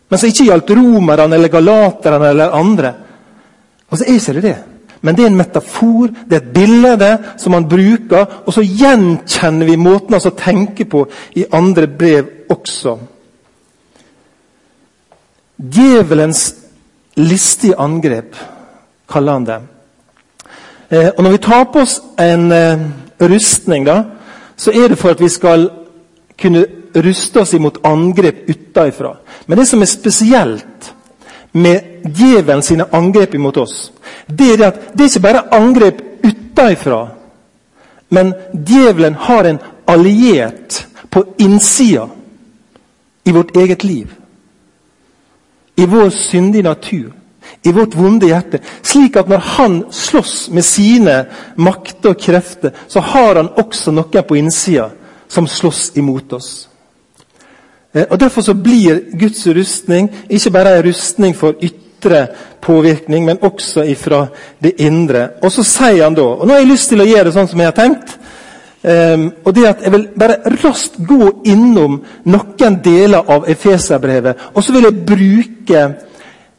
Men 0.06 0.20
som 0.20 0.30
ikke 0.30 0.46
gjaldt 0.46 0.70
romerne 0.78 1.34
eller 1.34 1.50
galaterne 1.50 2.30
eller 2.30 2.54
andre? 2.60 2.94
Og 3.90 3.98
så 3.98 4.06
er 4.06 4.22
ikke 4.22 4.36
det 4.38 4.46
det. 4.46 4.56
Men 5.02 5.18
det 5.18 5.26
er 5.26 5.32
en 5.32 5.42
metafor, 5.42 6.06
det 6.06 6.38
er 6.38 6.44
et 6.44 6.54
bilde 6.54 7.12
som 7.34 7.58
han 7.58 7.66
bruker. 7.66 8.42
Og 8.46 8.54
så 8.54 8.62
gjenkjenner 8.62 9.66
vi 9.66 9.76
måten 9.76 10.14
han 10.14 10.38
tenker 10.38 10.86
på 10.86 11.08
i 11.34 11.48
andre 11.50 11.90
brev 11.90 12.46
også. 12.54 12.98
Djevelens 15.58 16.61
listige 17.16 17.76
angrep, 17.78 18.36
kaller 19.08 19.32
han 19.32 19.46
det. 19.46 19.60
Eh, 20.90 21.10
og 21.16 21.22
Når 21.24 21.30
vi 21.30 21.38
tar 21.38 21.64
på 21.64 21.80
oss 21.80 22.00
en 22.18 22.52
eh, 22.52 22.78
rustning, 23.20 23.86
da, 23.86 24.02
så 24.56 24.70
er 24.70 24.88
det 24.88 24.98
for 24.98 25.10
at 25.10 25.20
vi 25.20 25.28
skal 25.28 25.70
kunne 26.38 26.64
ruste 26.94 27.40
oss 27.40 27.54
imot 27.54 27.78
angrep 27.84 28.48
utenfra. 28.48 29.16
Men 29.46 29.58
det 29.58 29.68
som 29.68 29.82
er 29.82 29.90
spesielt 29.90 30.92
med 31.52 31.80
djevelen 32.04 32.62
sine 32.62 32.86
angrep 32.92 33.34
imot 33.34 33.56
oss, 33.56 33.92
det 34.26 34.54
er 34.54 34.66
at 34.66 34.80
det 34.92 35.04
er 35.04 35.10
ikke 35.10 35.26
bare 35.26 35.54
angrep 35.54 36.02
utenfra. 36.24 37.06
Men 38.08 38.34
djevelen 38.52 39.14
har 39.14 39.44
en 39.44 39.58
alliert 39.86 40.86
på 41.10 41.24
innsida 41.38 42.08
i 43.24 43.32
vårt 43.32 43.56
eget 43.56 43.84
liv. 43.84 44.12
I 45.76 45.86
vår 45.86 46.10
syndige 46.10 46.62
natur, 46.62 47.12
i 47.64 47.72
vårt 47.72 47.94
vonde 47.96 48.28
hjerte. 48.28 48.60
Slik 48.82 49.16
at 49.16 49.28
når 49.28 49.38
han 49.56 49.78
slåss 49.90 50.50
med 50.52 50.66
sine 50.66 51.24
makter 51.56 52.12
og 52.12 52.20
krefter, 52.20 52.74
så 52.88 53.00
har 53.00 53.40
han 53.40 53.48
også 53.56 53.94
noen 53.94 54.26
på 54.28 54.38
innsida 54.38 54.90
som 55.28 55.48
slåss 55.48 55.92
imot 55.96 56.32
oss. 56.32 56.68
Eh, 57.92 58.04
og 58.10 58.20
Derfor 58.20 58.42
så 58.42 58.54
blir 58.54 59.00
Guds 59.18 59.46
rustning 59.46 60.10
ikke 60.28 60.50
bare 60.50 60.76
en 60.78 60.86
rustning 60.86 61.36
for 61.36 61.54
ytre 61.62 62.26
påvirkning, 62.60 63.24
men 63.24 63.38
også 63.42 63.82
ifra 63.82 64.26
det 64.62 64.74
indre. 64.78 65.28
Og 65.42 65.52
så 65.52 65.64
sier 65.64 66.04
han 66.04 66.14
da 66.14 66.22
og 66.22 66.46
Nå 66.46 66.52
har 66.52 66.60
jeg 66.60 66.72
lyst 66.72 66.88
til 66.92 67.00
å 67.00 67.08
gjøre 67.08 67.24
det 67.30 67.34
sånn 67.36 67.48
som 67.48 67.60
jeg 67.60 67.70
har 67.72 67.78
tenkt. 67.78 68.18
Um, 68.82 69.32
og 69.44 69.54
det 69.54 69.66
at 69.66 69.82
Jeg 69.84 69.92
vil 69.92 70.08
bare 70.18 70.36
raskt 70.64 70.96
gå 71.06 71.42
innom 71.46 72.00
noen 72.24 72.78
deler 72.84 73.30
av 73.30 73.44
Efeserbrevet. 73.48 74.50
Og 74.54 74.64
så 74.64 74.72
vil 74.72 74.88
jeg 74.88 75.04
bruke 75.06 75.82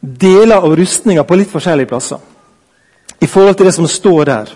deler 0.00 0.56
av 0.56 0.76
rustninga 0.76 1.22
på 1.22 1.36
litt 1.36 1.52
forskjellige 1.52 1.88
plasser. 1.88 2.18
I 3.20 3.26
forhold 3.26 3.54
til 3.56 3.66
det 3.66 3.74
som 3.74 3.86
står 3.86 4.24
der. 4.24 4.54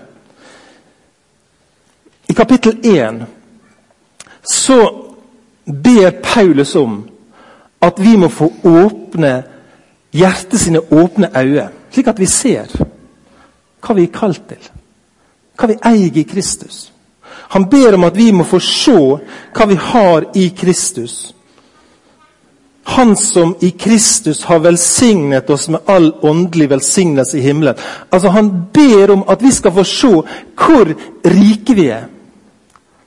I 2.28 2.32
kapittel 2.32 2.78
1 2.84 3.26
så 4.42 4.80
ber 5.64 6.10
Paulus 6.22 6.74
om 6.76 7.02
at 7.80 8.00
vi 8.00 8.16
må 8.16 8.28
få 8.28 8.52
åpne 8.64 9.42
hjertet 10.12 10.60
sine 10.60 10.80
åpne 10.80 11.30
øyne, 11.36 11.68
slik 11.92 12.08
at 12.08 12.20
vi 12.20 12.26
ser 12.26 12.72
hva 13.80 13.94
vi 13.94 14.08
er 14.08 14.12
kalt 14.12 14.42
til. 14.48 14.70
Hva 15.58 15.68
vi 15.68 15.76
eier 15.84 16.16
i 16.16 16.24
Kristus. 16.28 16.92
Han 17.48 17.68
ber 17.68 17.94
om 17.94 18.04
at 18.04 18.16
vi 18.16 18.30
må 18.32 18.44
få 18.44 18.60
se 18.60 18.96
hva 19.56 19.66
vi 19.68 19.76
har 19.80 20.26
i 20.36 20.48
Kristus. 20.56 21.34
Han 22.88 23.16
som 23.16 23.54
i 23.60 23.70
Kristus 23.70 24.44
har 24.44 24.58
velsignet 24.64 25.50
oss 25.50 25.68
med 25.68 25.80
all 25.86 26.12
åndelig 26.22 26.70
velsignelse 26.70 27.38
i 27.38 27.40
himmelen. 27.40 27.74
Altså 28.10 28.28
Han 28.28 28.64
ber 28.72 29.10
om 29.10 29.24
at 29.28 29.42
vi 29.42 29.52
skal 29.52 29.72
få 29.72 29.84
se 29.84 30.12
hvor 30.56 30.94
rike 31.24 31.74
vi 31.74 31.88
er. 31.92 32.06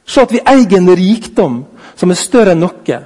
Se 0.06 0.22
at 0.22 0.34
vi 0.34 0.44
eier 0.46 0.78
en 0.78 0.96
rikdom 0.96 1.64
som 1.96 2.12
er 2.12 2.20
større 2.20 2.54
enn 2.54 2.62
noe. 2.62 3.00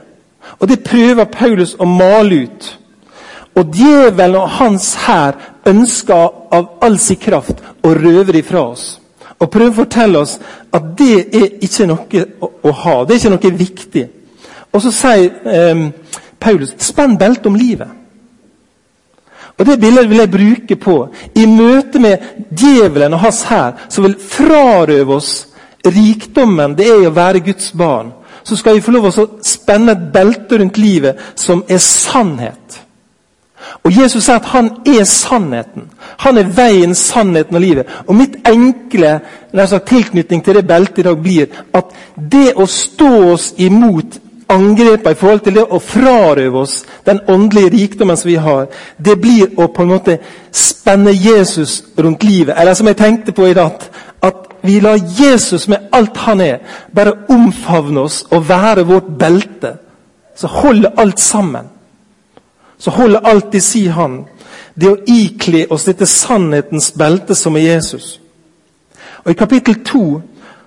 Og 0.60 0.68
Det 0.68 0.84
prøver 0.84 1.32
Paulus 1.32 1.76
å 1.80 1.86
male 1.86 2.44
ut. 2.44 2.80
Og 3.56 3.72
djevelen 3.76 4.36
og 4.36 4.50
hans 4.60 4.94
hær 5.06 5.40
ønsker 5.66 6.30
av 6.52 6.70
all 6.84 7.00
sin 7.00 7.20
kraft 7.20 7.64
å 7.84 7.94
røve 7.96 8.36
det 8.36 8.44
fra 8.46 8.68
oss. 8.72 9.00
Og 9.40 9.52
prøver 9.52 9.74
å 9.74 9.80
fortelle 9.82 10.22
oss 10.22 10.38
at 10.74 10.94
det 10.98 11.16
er 11.36 11.50
ikke 11.66 11.88
noe 11.90 12.26
å, 12.40 12.52
å 12.64 12.72
ha. 12.84 12.96
Det 13.04 13.16
er 13.16 13.20
ikke 13.20 13.34
noe 13.36 13.58
viktig. 13.60 14.06
Og 14.72 14.84
så 14.84 14.92
sier 14.96 15.30
eh, 15.52 15.84
Paulus 16.40 16.76
spenn 16.84 17.18
beltet 17.20 17.50
om 17.50 17.58
livet. 17.60 17.92
Og 19.56 19.66
Det 19.66 19.80
bildet 19.80 20.10
vil 20.10 20.20
jeg 20.20 20.32
bruke 20.32 20.76
på 20.76 20.96
i 21.36 21.46
møte 21.48 22.00
med 22.00 22.48
djevelen 22.52 23.14
og 23.16 23.22
hans 23.24 23.44
hær, 23.48 23.78
som 23.90 24.04
vil 24.04 24.18
frarøve 24.20 25.16
oss 25.16 25.34
rikdommen 25.86 26.76
det 26.76 26.88
er 26.90 27.08
å 27.08 27.14
være 27.16 27.44
Guds 27.46 27.72
barn, 27.78 28.12
så 28.44 28.58
skal 28.58 28.78
vi 28.78 28.84
få 28.84 28.94
lov 28.94 29.10
å 29.10 29.28
spenne 29.46 29.96
et 29.96 30.10
belte 30.14 30.60
rundt 30.60 30.78
livet 30.78 31.22
som 31.40 31.64
er 31.70 31.82
sannhet. 31.82 32.82
Og 33.84 33.94
Jesus 33.94 34.26
sier 34.26 34.40
at 34.40 34.52
han 34.54 34.70
er 34.90 35.04
sannheten. 35.10 35.90
Han 36.24 36.38
er 36.38 36.52
veien, 36.58 36.96
sannheten 36.96 37.56
og 37.56 37.62
livet. 37.62 37.90
Og 38.08 38.16
mitt 38.18 38.38
enkle 38.48 39.20
sagt, 39.56 39.88
tilknytning 39.88 40.44
til 40.44 40.58
det 40.58 40.68
beltet 40.68 41.04
i 41.04 41.08
dag 41.08 41.18
blir 41.22 41.60
at 41.74 41.94
det 42.16 42.54
å 42.56 42.66
stå 42.70 43.12
oss 43.34 43.52
imot 43.58 44.20
angrepene 44.50 45.12
i 45.12 45.20
forhold 45.20 45.44
til 45.46 45.58
det 45.58 45.66
å 45.66 45.80
frarøve 45.82 46.62
oss 46.62 46.80
den 47.06 47.22
åndelige 47.30 47.74
rikdommen 47.74 48.18
som 48.18 48.30
vi 48.30 48.38
har, 48.42 48.68
det 48.98 49.18
blir 49.22 49.56
å 49.58 49.70
på 49.74 49.84
en 49.84 49.94
måte 49.96 50.18
spenne 50.54 51.14
Jesus 51.14 51.82
rundt 51.98 52.24
livet. 52.24 52.56
Eller 52.58 52.74
som 52.78 52.88
jeg 52.88 53.00
tenkte 53.00 53.34
på 53.34 53.50
i 53.50 53.58
dag, 53.58 53.88
at 54.22 54.52
vi 54.66 54.80
lar 54.82 55.02
Jesus 55.20 55.68
med 55.70 55.90
alt 55.94 56.18
han 56.26 56.42
er, 56.42 56.60
bare 56.94 57.18
omfavne 57.30 58.06
oss 58.06 58.24
og 58.32 58.50
være 58.50 58.86
vårt 58.90 59.10
belte. 59.20 59.76
Så 60.36 60.48
holder 60.48 60.98
alt 60.98 61.20
sammen. 61.20 61.75
Så 62.78 62.92
holder 62.92 63.20
alltid, 63.24 63.64
sier 63.64 63.92
si 63.92 63.96
han. 63.96 64.26
Det 64.76 64.90
å 64.92 65.00
ikle 65.08 65.66
oss 65.72 65.88
dette 65.88 66.06
sannhetens 66.06 66.92
belte 66.98 67.36
som 67.36 67.56
er 67.56 67.70
Jesus. 67.70 68.20
Og 69.24 69.32
I 69.32 69.40
kapittel 69.40 69.80
2 69.86 70.06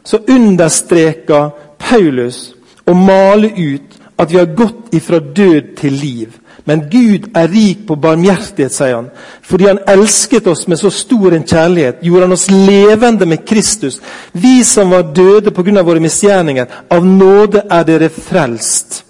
så 0.04 0.20
understreker 0.28 1.50
Paulus 1.78 2.54
å 2.88 2.94
male 2.96 3.50
ut 3.52 3.98
at 4.18 4.32
vi 4.32 4.38
har 4.40 4.54
gått 4.56 4.94
ifra 4.96 5.20
død 5.20 5.74
til 5.76 5.92
liv. 5.92 6.38
Men 6.64 6.82
Gud 6.90 7.30
er 7.36 7.48
rik 7.48 7.86
på 7.88 7.96
barmhjertighet, 7.96 8.72
sier 8.74 8.96
han. 8.96 9.10
Fordi 9.42 9.68
han 9.70 9.78
elsket 9.88 10.46
oss 10.50 10.66
med 10.68 10.80
så 10.80 10.90
stor 10.92 11.32
en 11.32 11.46
kjærlighet, 11.46 12.02
gjorde 12.04 12.26
han 12.26 12.36
oss 12.36 12.50
levende 12.50 13.26
med 13.26 13.46
Kristus. 13.48 14.00
Vi 14.32 14.64
som 14.64 14.90
var 14.90 15.12
døde 15.16 15.50
pga. 15.50 15.82
våre 15.82 16.00
misgjerninger, 16.00 16.66
av 16.90 17.06
nåde 17.06 17.62
er 17.70 17.84
dere 17.84 18.08
frelst. 18.08 19.04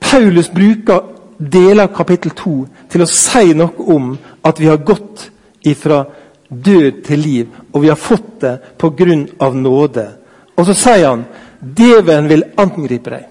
Paulus 0.00 0.48
bruker 0.48 1.15
deler 1.38 1.86
kapittel 1.94 2.30
2 2.36 2.54
til 2.90 3.02
å 3.02 3.08
si 3.10 3.54
noe 3.54 3.88
om 3.94 4.12
at 4.42 4.60
vi 4.60 4.68
har 4.70 4.84
gått 4.84 5.30
ifra 5.66 6.04
død 6.48 7.02
til 7.06 7.18
liv, 7.18 7.46
og 7.72 7.82
vi 7.82 7.88
har 7.88 7.96
fått 7.96 8.40
det 8.40 8.58
pga. 8.78 9.50
nåde. 9.52 10.06
Og 10.56 10.66
så 10.66 10.74
sier 10.74 11.08
han 11.08 11.24
djevelen 11.60 12.28
vil 12.28 12.44
angripe 12.56 13.10
deg. 13.10 13.26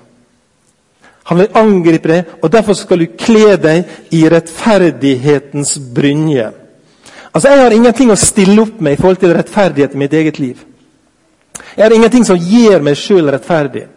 Han 1.24 1.38
vil 1.38 1.57
angripe 1.57 2.07
deg, 2.07 2.25
og 2.41 2.51
derfor 2.51 2.74
skal 2.74 3.00
du 3.00 3.05
kle 3.17 3.57
deg 3.57 3.85
i 4.12 4.29
rettferdighetens 4.29 5.77
brynje. 5.95 6.51
Altså, 7.33 7.50
Jeg 7.50 7.59
har 7.59 7.71
ingenting 7.71 8.12
å 8.12 8.15
stille 8.15 8.62
opp 8.62 8.79
med 8.79 8.93
i 8.93 8.95
forhold 8.95 9.17
til 9.17 9.33
rettferdighet 9.33 9.93
i 9.93 9.97
mitt 9.97 10.13
eget 10.13 10.39
liv. 10.39 10.63
Jeg 11.77 11.83
har 11.83 11.93
ingenting 11.93 12.25
som 12.25 12.38
gjør 12.38 12.81
meg 12.81 12.95
sjøl 12.95 13.31
rettferdig. 13.31 13.88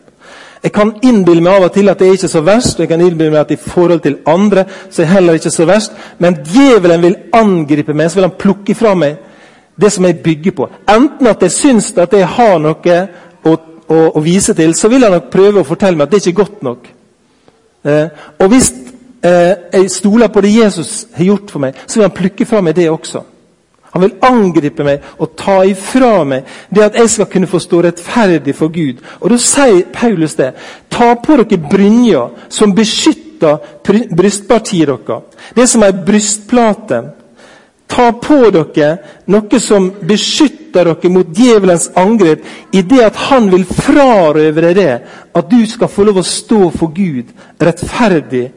Jeg 0.62 0.72
kan 0.74 0.92
innbille 1.06 1.42
meg 1.42 1.54
av 1.54 1.68
og 1.68 1.72
til 1.74 1.88
at 1.90 2.00
det 2.00 2.08
er 2.08 2.18
ikke 2.18 2.30
så 2.30 2.42
verst, 2.42 2.78
og 2.78 2.84
jeg 2.84 2.90
kan 2.90 3.02
innbille 3.04 3.30
meg 3.30 3.40
at 3.44 3.54
i 3.54 3.60
forhold 3.62 4.00
til 4.02 4.18
andre 4.26 4.64
så 4.90 5.02
er 5.02 5.06
det 5.06 5.12
heller 5.12 5.38
ikke 5.38 5.54
så 5.54 5.66
verst. 5.68 5.94
Men 6.18 6.40
djevelen 6.46 7.02
vil 7.02 7.16
angripe 7.32 7.94
meg, 7.94 8.10
så 8.10 8.18
vil 8.18 8.28
han 8.28 8.38
plukke 8.38 8.74
fra 8.74 8.94
meg 8.98 9.16
det 9.78 9.92
som 9.94 10.04
jeg 10.04 10.18
bygger 10.24 10.56
på. 10.58 10.68
Enten 10.90 11.30
at 11.30 11.42
jeg 11.42 11.54
syns 11.54 11.92
at 11.96 12.12
jeg 12.12 12.26
har 12.26 12.58
noe 12.58 12.98
å, 13.46 13.54
å, 13.54 13.98
å, 14.10 14.20
vise 14.24 14.54
til, 14.58 14.74
så 14.74 14.90
vil 14.90 15.06
han 15.06 15.14
nok 15.14 15.30
prøve 15.30 15.62
å 15.62 15.68
fortelle 15.68 15.96
meg 15.96 16.08
at 16.08 16.16
det 16.16 16.22
ikke 16.24 16.34
er 16.34 16.42
godt 16.42 16.62
nok. 16.66 16.88
Eh, 17.86 18.24
og 18.42 18.50
hvis 18.50 18.72
eh, 19.22 19.54
jeg 19.72 19.90
stoler 19.94 20.32
på 20.34 20.42
det 20.42 20.56
Jesus 20.56 21.06
har 21.14 21.30
gjort 21.30 21.54
for 21.54 21.62
meg, 21.62 21.78
så 21.86 22.00
vil 22.00 22.08
han 22.08 22.16
plukke 22.18 22.48
fra 22.48 22.62
meg 22.64 22.74
det 22.76 22.90
også. 22.90 23.22
Han 23.92 24.02
vil 24.02 24.16
angripe 24.22 24.84
meg 24.84 25.04
og 25.18 25.32
ta 25.38 25.62
ifra 25.64 26.24
meg 26.28 26.48
det 26.74 26.84
at 26.84 26.98
jeg 27.00 27.10
skal 27.10 27.30
kunne 27.32 27.48
få 27.48 27.60
stå 27.62 27.82
rettferdig 27.86 28.54
for 28.56 28.72
Gud. 28.72 29.00
Og 29.20 29.30
Da 29.30 29.38
sier 29.40 29.86
Paulus 29.92 30.34
det. 30.34 30.52
Ta 30.90 31.14
på 31.14 31.36
dere 31.36 31.60
brynja 31.70 32.28
som 32.48 32.74
beskytter 32.74 33.58
brystpartiet 34.16 34.88
deres. 34.88 35.22
Det 35.56 35.68
som 35.68 35.82
er 35.82 36.04
brystplate. 36.06 37.02
Ta 37.88 38.12
på 38.12 38.50
dere 38.52 38.90
noe 39.26 39.60
som 39.60 39.90
beskytter 40.00 40.58
dere 40.84 41.10
mot 41.10 41.26
djevelens 41.32 41.88
angrep 41.96 42.44
i 42.72 42.82
det 42.82 43.00
at 43.04 43.16
han 43.30 43.48
vil 43.50 43.64
frarøve 43.64 44.60
deg 44.60 44.76
det 44.76 44.92
at 45.34 45.50
du 45.50 45.62
skal 45.66 45.88
få 45.88 46.04
lov 46.04 46.20
å 46.20 46.26
stå 46.26 46.68
for 46.76 46.92
Gud 46.92 47.32
rettferdig 47.60 48.50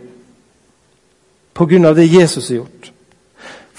på 1.54 1.66
grunn 1.66 1.86
av 1.86 1.96
det 1.96 2.12
Jesus 2.12 2.50
har 2.50 2.62
gjort. 2.62 2.91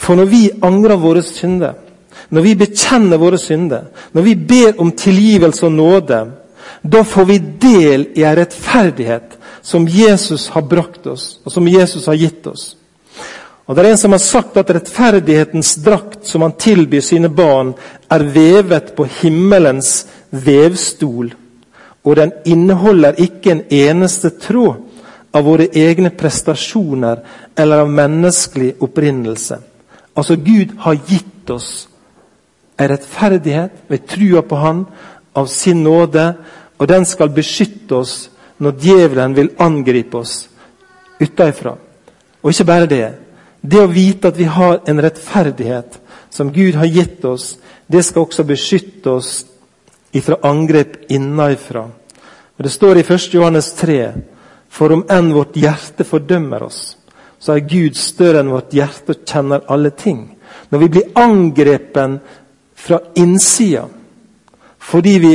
For 0.02 0.18
når 0.18 0.30
vi 0.30 0.42
angrer 0.66 0.98
våre 0.98 1.22
synder, 1.22 1.76
når 2.32 2.42
vi 2.42 2.54
bekjenner 2.58 3.20
våre 3.20 3.38
synder, 3.38 3.90
når 4.12 4.26
vi 4.26 4.34
ber 4.34 4.80
om 4.82 4.90
tilgivelse 4.98 5.66
og 5.68 5.72
nåde, 5.76 6.20
da 6.82 7.02
får 7.06 7.28
vi 7.28 7.38
del 7.38 8.06
i 8.18 8.24
en 8.26 8.36
rettferdighet 8.36 9.38
som 9.62 9.86
Jesus 9.88 10.48
har 10.50 10.66
brakt 10.66 11.06
oss, 11.06 11.38
og 11.44 11.54
som 11.54 11.68
Jesus 11.68 12.06
har 12.10 12.18
gitt 12.18 12.46
oss. 12.46 12.72
Og 13.66 13.76
Det 13.76 13.84
er 13.84 13.90
en 13.92 13.98
som 13.98 14.12
har 14.12 14.18
sagt 14.18 14.56
at 14.58 14.70
rettferdighetens 14.74 15.76
drakt 15.84 16.26
som 16.26 16.42
han 16.42 16.56
tilbyr 16.58 17.00
sine 17.00 17.28
barn, 17.30 17.74
er 18.10 18.26
vevet 18.34 18.96
på 18.96 19.06
himmelens 19.22 20.06
vevstol, 20.30 21.30
og 22.02 22.16
den 22.16 22.32
inneholder 22.44 23.20
ikke 23.22 23.52
en 23.52 23.62
eneste 23.70 24.32
tråd 24.42 24.82
av 25.32 25.46
våre 25.46 25.68
egne 25.72 26.10
prestasjoner 26.10 27.22
eller 27.56 27.84
av 27.84 27.88
menneskelig 27.90 28.74
opprinnelse. 28.82 29.62
Altså, 30.16 30.36
Gud 30.36 30.76
har 30.78 31.00
gitt 31.08 31.50
oss 31.50 31.88
en 32.76 32.88
rettferdighet 32.88 33.84
ved 33.88 34.06
trua 34.08 34.42
på 34.42 34.56
Han, 34.56 34.86
av 35.34 35.46
sin 35.48 35.82
nåde, 35.82 36.34
og 36.78 36.88
den 36.88 37.04
skal 37.08 37.32
beskytte 37.32 37.94
oss 37.96 38.30
når 38.58 38.78
djevelen 38.82 39.36
vil 39.36 39.52
angripe 39.58 40.18
oss 40.18 40.48
utenfra. 41.20 41.76
Og 42.42 42.50
ikke 42.50 42.68
bare 42.68 42.90
det. 42.90 43.06
Det 43.62 43.80
å 43.80 43.90
vite 43.90 44.28
at 44.28 44.38
vi 44.38 44.48
har 44.50 44.80
en 44.90 45.00
rettferdighet 45.00 45.98
som 46.30 46.52
Gud 46.52 46.74
har 46.74 46.90
gitt 46.90 47.24
oss, 47.24 47.56
det 47.86 48.02
skal 48.04 48.26
også 48.26 48.44
beskytte 48.44 49.10
oss 49.10 49.44
ifra 50.12 50.40
angrep 50.42 51.06
innenfra. 51.08 51.86
Det 52.62 52.70
står 52.70 53.00
i 53.00 53.04
1. 53.06 53.34
Johannes 53.34 53.72
3 53.74 54.12
for 54.72 54.92
om 54.94 55.04
enn 55.10 55.32
vårt 55.34 55.56
hjerte 55.58 56.04
fordømmer 56.06 56.62
oss, 56.62 56.96
så 57.42 57.56
er 57.56 57.66
Gud 57.66 57.98
større 57.98 58.42
enn 58.42 58.52
vårt 58.54 58.74
hjerte 58.76 59.16
og 59.16 59.24
kjenner 59.26 59.64
alle 59.72 59.90
ting. 59.98 60.20
Når 60.70 60.84
vi 60.84 60.88
blir 60.94 61.18
angrepen 61.18 62.20
fra 62.78 63.00
innsida 63.18 63.88
fordi 64.82 65.18
vi 65.22 65.32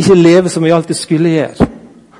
ikke 0.00 0.14
lever 0.16 0.48
som 0.48 0.64
vi 0.64 0.72
alltid 0.72 0.96
skulle 0.96 1.32
gjøre, 1.34 1.66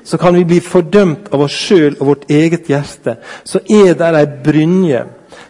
så 0.05 0.17
kan 0.21 0.35
vi 0.37 0.45
bli 0.45 0.59
fordømt 0.61 1.31
av 1.33 1.41
oss 1.41 1.55
sjøl 1.57 1.95
og 1.97 2.07
vårt 2.11 2.27
eget 2.31 2.69
hjerte. 2.69 3.17
Så 3.43 3.59
er 3.65 3.97
det 3.97 4.11
ei 4.15 4.27
brynje, 4.45 5.01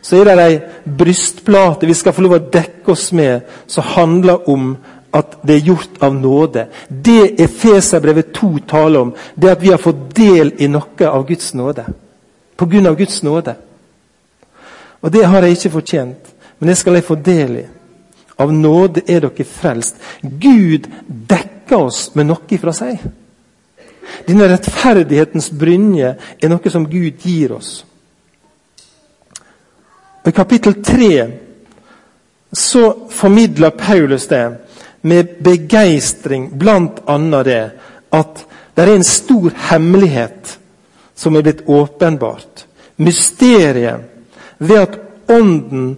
så 0.01 0.21
er 0.21 0.29
det 0.29 0.45
ei 0.45 0.95
brystplate 0.97 1.87
vi 1.87 1.97
skal 1.99 2.15
få 2.15 2.23
lov 2.25 2.37
å 2.37 2.41
dekke 2.55 2.95
oss 2.95 3.11
med, 3.11 3.43
som 3.67 3.91
handler 3.91 4.47
om 4.49 4.71
at 5.15 5.37
det 5.43 5.59
er 5.59 5.67
gjort 5.67 6.01
av 6.03 6.15
nåde. 6.15 6.65
Det 6.89 7.35
Efeserbrevet 7.43 8.33
2 8.35 8.51
taler 8.67 9.03
om, 9.03 9.15
det 9.35 9.51
at 9.51 9.63
vi 9.63 9.71
har 9.75 9.83
fått 9.83 10.09
del 10.15 10.55
i 10.57 10.71
noe 10.71 11.11
av 11.11 11.27
Guds 11.27 11.53
nåde. 11.53 11.85
Av 12.59 12.95
Guds 12.97 13.23
nåde. 13.23 13.55
Og 15.01 15.11
det 15.11 15.25
har 15.25 15.43
jeg 15.43 15.57
ikke 15.57 15.75
fortjent, 15.77 16.33
men 16.59 16.69
det 16.69 16.77
skal 16.77 16.97
jeg 16.97 17.05
få 17.05 17.15
del 17.15 17.59
i. 17.61 17.65
Av 18.37 18.53
nåde 18.53 19.03
er 19.07 19.25
dere 19.25 19.45
frelst. 19.45 19.97
Gud 20.21 20.87
dekker 21.07 21.77
oss 21.77 22.11
med 22.15 22.29
noe 22.29 22.59
fra 22.61 22.73
seg. 22.73 23.01
Denne 24.27 24.47
rettferdighetens 24.49 25.49
brynje 25.51 26.15
er 26.41 26.51
noe 26.51 26.71
som 26.71 26.85
Gud 26.89 27.21
gir 27.23 27.53
oss. 27.57 27.83
I 30.27 30.31
kapittel 30.35 30.81
3 30.83 31.11
så 32.51 33.07
formidler 33.09 33.69
Paulus 33.69 34.27
det 34.27 34.43
med 35.01 35.37
begeistring 35.43 36.49
bl.a. 36.59 37.43
det 37.43 37.63
at 38.11 38.43
det 38.75 38.83
er 38.83 38.91
en 38.95 39.07
stor 39.07 39.53
hemmelighet 39.69 40.57
som 41.17 41.35
er 41.35 41.45
blitt 41.45 41.65
åpenbart. 41.65 42.65
Mysteriet 42.95 44.05
ved 44.57 44.79
at 44.79 44.99
Ånden 45.29 45.97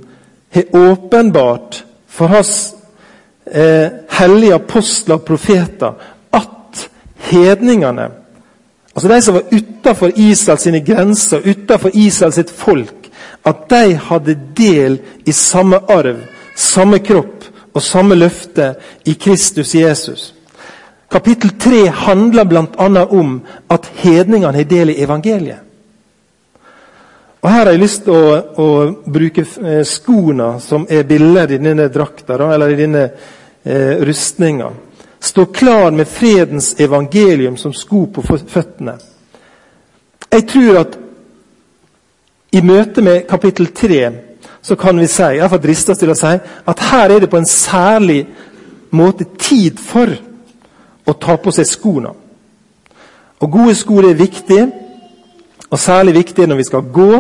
har 0.50 0.76
åpenbart 0.76 1.84
for 2.08 2.28
hans 2.28 2.74
eh, 3.46 3.88
hellige 4.10 4.56
apostler 4.56 5.20
og 5.20 5.26
profeter 5.26 5.94
at 6.34 6.90
hedningene, 7.30 8.10
altså 8.96 9.12
de 9.12 9.22
som 9.22 9.38
var 9.38 9.54
utafor 9.54 10.12
Israels 10.16 10.66
sine 10.66 10.82
grenser, 10.86 11.46
utafor 11.46 11.94
Israels 11.94 12.36
sitt 12.36 12.50
folk, 12.50 13.10
at 13.46 13.70
de 13.70 13.96
hadde 13.96 14.40
del 14.58 15.00
i 15.26 15.32
samme 15.32 15.78
arv, 15.90 16.18
samme 16.56 17.00
kropp 17.00 17.46
og 17.74 17.82
samme 17.82 18.16
løfte 18.16 18.74
i 19.06 19.14
Kristus 19.14 19.76
Jesus. 19.76 20.34
Kapittel 21.10 21.50
3 21.50 21.88
handler 21.88 22.46
bl.a. 22.46 23.06
om 23.10 23.40
at 23.68 23.90
hedningene 24.04 24.54
har 24.54 24.70
del 24.70 24.94
i 24.94 25.02
evangeliet. 25.04 25.66
Og 27.40 27.50
Her 27.50 27.66
har 27.66 27.72
jeg 27.72 27.82
lyst 27.82 28.04
til 28.04 28.14
å, 28.14 28.38
å 28.60 28.68
bruke 29.08 29.46
eh, 29.46 29.82
skoene 29.88 30.58
som 30.62 30.86
er 30.92 31.08
bildet 31.08 31.56
i 31.56 31.60
denne 31.62 31.88
drakta, 31.90 32.36
eller 32.36 32.74
i 32.74 32.80
denne 32.82 33.04
eh, 33.64 34.04
rustninga. 34.04 34.70
Stå 35.20 35.46
klar 35.56 35.92
med 35.96 36.08
fredens 36.08 36.74
evangelium 36.80 37.58
som 37.58 37.74
sko 37.74 38.06
på 38.12 38.24
føttene. 38.28 38.98
Jeg 40.30 40.46
tror 40.52 40.82
at 40.84 40.98
i 42.52 42.62
møte 42.66 43.02
med 43.02 43.26
kapittel 43.30 43.72
3 43.74 44.04
så 44.62 44.76
kan 44.76 45.00
vi 45.00 45.08
si, 45.08 45.24
jeg 45.24 45.42
har 45.42 45.52
fått 45.52 45.64
driste 45.64 45.94
oss 45.94 46.02
til 46.02 46.12
å 46.12 46.18
si, 46.20 46.32
at 46.68 46.88
her 46.92 47.14
er 47.16 47.24
det 47.24 47.32
på 47.32 47.40
en 47.40 47.48
særlig 47.48 48.26
måte 48.92 49.26
tid 49.40 49.80
for 49.80 50.12
å 51.10 51.18
ta 51.18 51.38
på 51.42 51.52
seg 51.56 51.68
skoene. 51.68 52.14
Og 53.40 53.52
Gode 53.52 53.76
sko 53.76 54.00
er 54.04 54.20
viktig, 54.20 54.62
og 55.70 55.80
særlig 55.80 56.14
viktig 56.14 56.48
når 56.48 56.60
vi 56.60 56.68
skal 56.68 56.82
gå. 56.94 57.12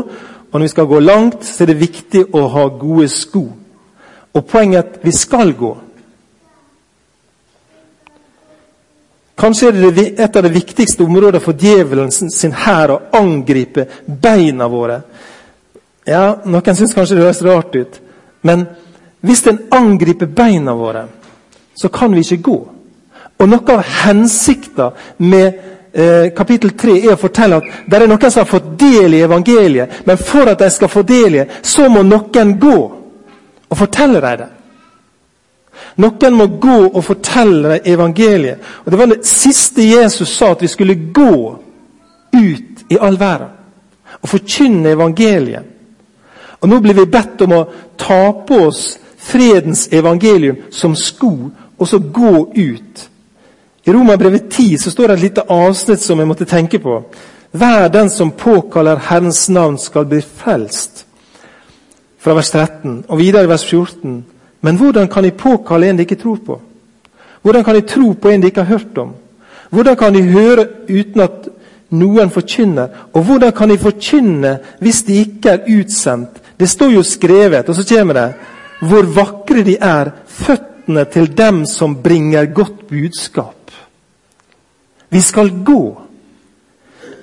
Og 0.51 0.57
når 0.57 0.65
vi 0.65 0.73
skal 0.73 0.89
gå 0.89 0.99
langt, 0.99 1.45
så 1.45 1.63
er 1.63 1.67
det 1.69 1.81
viktig 1.81 2.23
å 2.33 2.47
ha 2.49 2.65
gode 2.73 3.05
sko. 3.13 3.43
Og 4.33 4.45
poenget 4.45 4.79
er 4.79 4.87
at 4.87 5.05
vi 5.05 5.11
skal 5.13 5.53
gå. 5.53 5.75
Kanskje 9.39 9.69
er 9.69 9.91
det 9.95 10.07
et 10.19 10.35
av 10.35 10.43
de 10.43 10.51
viktigste 10.51 11.03
områdene 11.05 11.39
for 11.39 11.55
djevelen 11.55 12.11
sin 12.11 12.51
hær 12.51 12.91
å 12.91 12.99
angripe 13.15 13.85
beina 14.05 14.67
våre. 14.67 14.97
Ja, 16.09 16.41
Noen 16.45 16.75
syns 16.75 16.95
kanskje 16.97 17.15
det 17.15 17.23
høres 17.23 17.43
rart 17.45 17.75
ut, 17.75 18.01
men 18.41 18.65
hvis 19.21 19.45
den 19.45 19.61
angriper 19.71 20.27
beina 20.27 20.73
våre, 20.75 21.05
så 21.75 21.87
kan 21.93 22.11
vi 22.15 22.25
ikke 22.25 22.43
gå. 22.49 22.57
Og 23.39 23.47
Noe 23.47 23.75
av 23.75 23.83
hensikten 24.03 24.95
med 25.23 25.45
eh, 25.93 26.29
kapittel 26.35 26.73
3 26.75 26.95
er 26.99 27.13
å 27.13 27.19
fortelle 27.19 27.59
at 27.61 27.67
det 27.87 27.97
er 27.99 28.07
noen 28.11 28.31
som 28.31 28.43
har 28.43 28.49
fått 28.49 28.73
del 28.79 29.15
i 29.15 29.23
evangeliet, 29.23 30.01
men 30.05 30.19
for 30.19 30.51
at 30.51 30.59
de 30.59 30.69
skal 30.73 30.91
få 30.91 31.05
del 31.07 31.35
i 31.35 31.43
det, 31.43 31.59
så 31.63 31.87
må 31.91 32.03
noen 32.03 32.55
gå 32.59 32.77
og 33.69 33.77
fortelle 33.77 34.19
dem 34.19 34.41
det. 34.43 34.49
Noen 36.03 36.35
må 36.35 36.47
gå 36.59 36.77
og 36.89 37.03
fortelle 37.03 37.77
dem 37.77 37.93
evangeliet. 37.93 38.59
Og 38.83 38.91
Det 38.91 38.99
var 38.99 39.05
det 39.11 39.25
siste 39.27 39.83
Jesus 39.83 40.29
sa, 40.29 40.51
at 40.51 40.61
vi 40.61 40.67
skulle 40.67 40.95
gå 41.13 41.59
ut 42.33 42.83
i 42.89 42.97
all 42.99 43.19
verden 43.19 43.55
og 44.21 44.29
forkynne 44.29 44.89
evangeliet. 44.89 45.63
Og 46.59 46.69
Nå 46.69 46.79
blir 46.83 46.93
vi 46.93 47.05
bedt 47.05 47.41
om 47.41 47.55
å 47.55 47.67
ta 47.97 48.33
på 48.47 48.65
oss 48.67 48.97
fredens 49.17 49.87
evangelium 49.91 50.57
som 50.71 50.95
sko, 50.95 51.31
og 51.77 51.87
så 51.87 51.99
gå 51.99 52.51
ut. 52.55 53.09
I 53.89 53.93
Romerbrevet 53.93 54.49
10 54.49 54.77
så 54.77 54.91
står 54.91 55.07
det 55.07 55.13
et 55.13 55.21
lite 55.21 55.43
avsnitt 55.49 56.01
som 56.03 56.19
jeg 56.21 56.29
måtte 56.29 56.45
tenke 56.45 56.77
på. 56.79 56.99
Hver 57.57 57.87
den 57.89 58.09
som 58.13 58.31
påkaller 58.37 58.99
Herrens 59.09 59.47
navn, 59.49 59.79
skal 59.81 60.05
bli 60.05 60.19
frelst. 60.21 61.05
Fra 62.21 62.35
vers 62.37 62.51
13 62.51 63.07
og 63.07 63.17
videre 63.17 63.49
vers 63.49 63.65
14. 63.65 64.19
Men 64.61 64.77
hvordan 64.77 65.09
kan 65.09 65.25
de 65.25 65.31
påkalle 65.31 65.89
en 65.89 65.97
de 65.97 66.05
ikke 66.05 66.19
tror 66.21 66.37
på? 66.45 66.59
Hvordan 67.41 67.63
kan 67.63 67.75
de 67.75 67.81
tro 67.81 68.13
på 68.13 68.29
en 68.29 68.41
de 68.41 68.51
ikke 68.51 68.61
har 68.61 68.77
hørt 68.77 68.97
om? 68.97 69.15
Hvordan 69.69 69.97
kan 69.97 70.13
de 70.13 70.21
høre 70.21 70.67
uten 70.89 71.25
at 71.25 71.49
noen 71.89 72.29
forkynner? 72.29 72.89
Og 73.13 73.23
hvordan 73.25 73.51
kan 73.57 73.73
de 73.73 73.77
forkynne 73.77 74.57
hvis 74.79 75.03
de 75.07 75.21
ikke 75.23 75.49
er 75.49 75.79
utsendt? 75.79 76.37
Det 76.59 76.69
står 76.69 76.93
jo 76.93 77.03
skrevet, 77.03 77.69
og 77.69 77.75
så 77.75 77.95
kommer 77.95 78.13
det 78.13 78.33
Hvor 78.79 79.03
vakre 79.15 79.63
de 79.63 79.77
er, 79.81 80.11
føttene 80.27 81.05
til 81.05 81.37
dem 81.37 81.65
som 81.65 82.03
bringer 82.03 82.45
godt 82.45 82.87
budskap. 82.87 83.58
Vi 85.09 85.21
skal 85.21 85.51
gå. 85.65 86.01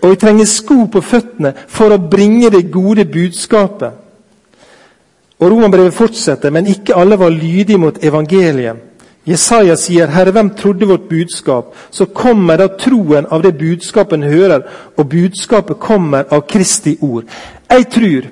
Og 0.03 0.11
vi 0.11 0.17
trenger 0.17 0.45
sko 0.45 0.87
på 0.93 1.01
føttene 1.01 1.53
for 1.69 1.95
å 1.95 2.03
bringe 2.11 2.51
det 2.51 2.69
gode 2.73 3.05
budskapet. 3.05 4.03
Og 5.37 5.51
Romerbrevet 5.51 5.95
fortsetter, 5.95 6.51
men 6.51 6.67
ikke 6.67 6.97
alle 6.97 7.19
var 7.19 7.31
lydige 7.31 7.79
mot 7.79 7.99
evangeliet. 8.05 8.77
Jesaja 9.27 9.75
sier, 9.77 10.07
'Herre, 10.07 10.31
hvem 10.31 10.51
trodde 10.51 10.87
vårt 10.87 11.09
budskap?' 11.09 11.75
Så 11.91 12.05
kommer 12.05 12.57
da 12.57 12.67
troen 12.67 13.27
av 13.31 13.43
det 13.43 13.59
budskapet 13.59 14.13
en 14.13 14.23
hører, 14.23 14.61
og 14.97 15.09
budskapet 15.09 15.79
kommer 15.79 16.25
av 16.31 16.47
Kristi 16.47 16.99
ord. 17.01 17.25
Jeg 17.71 17.91
tror 17.91 18.23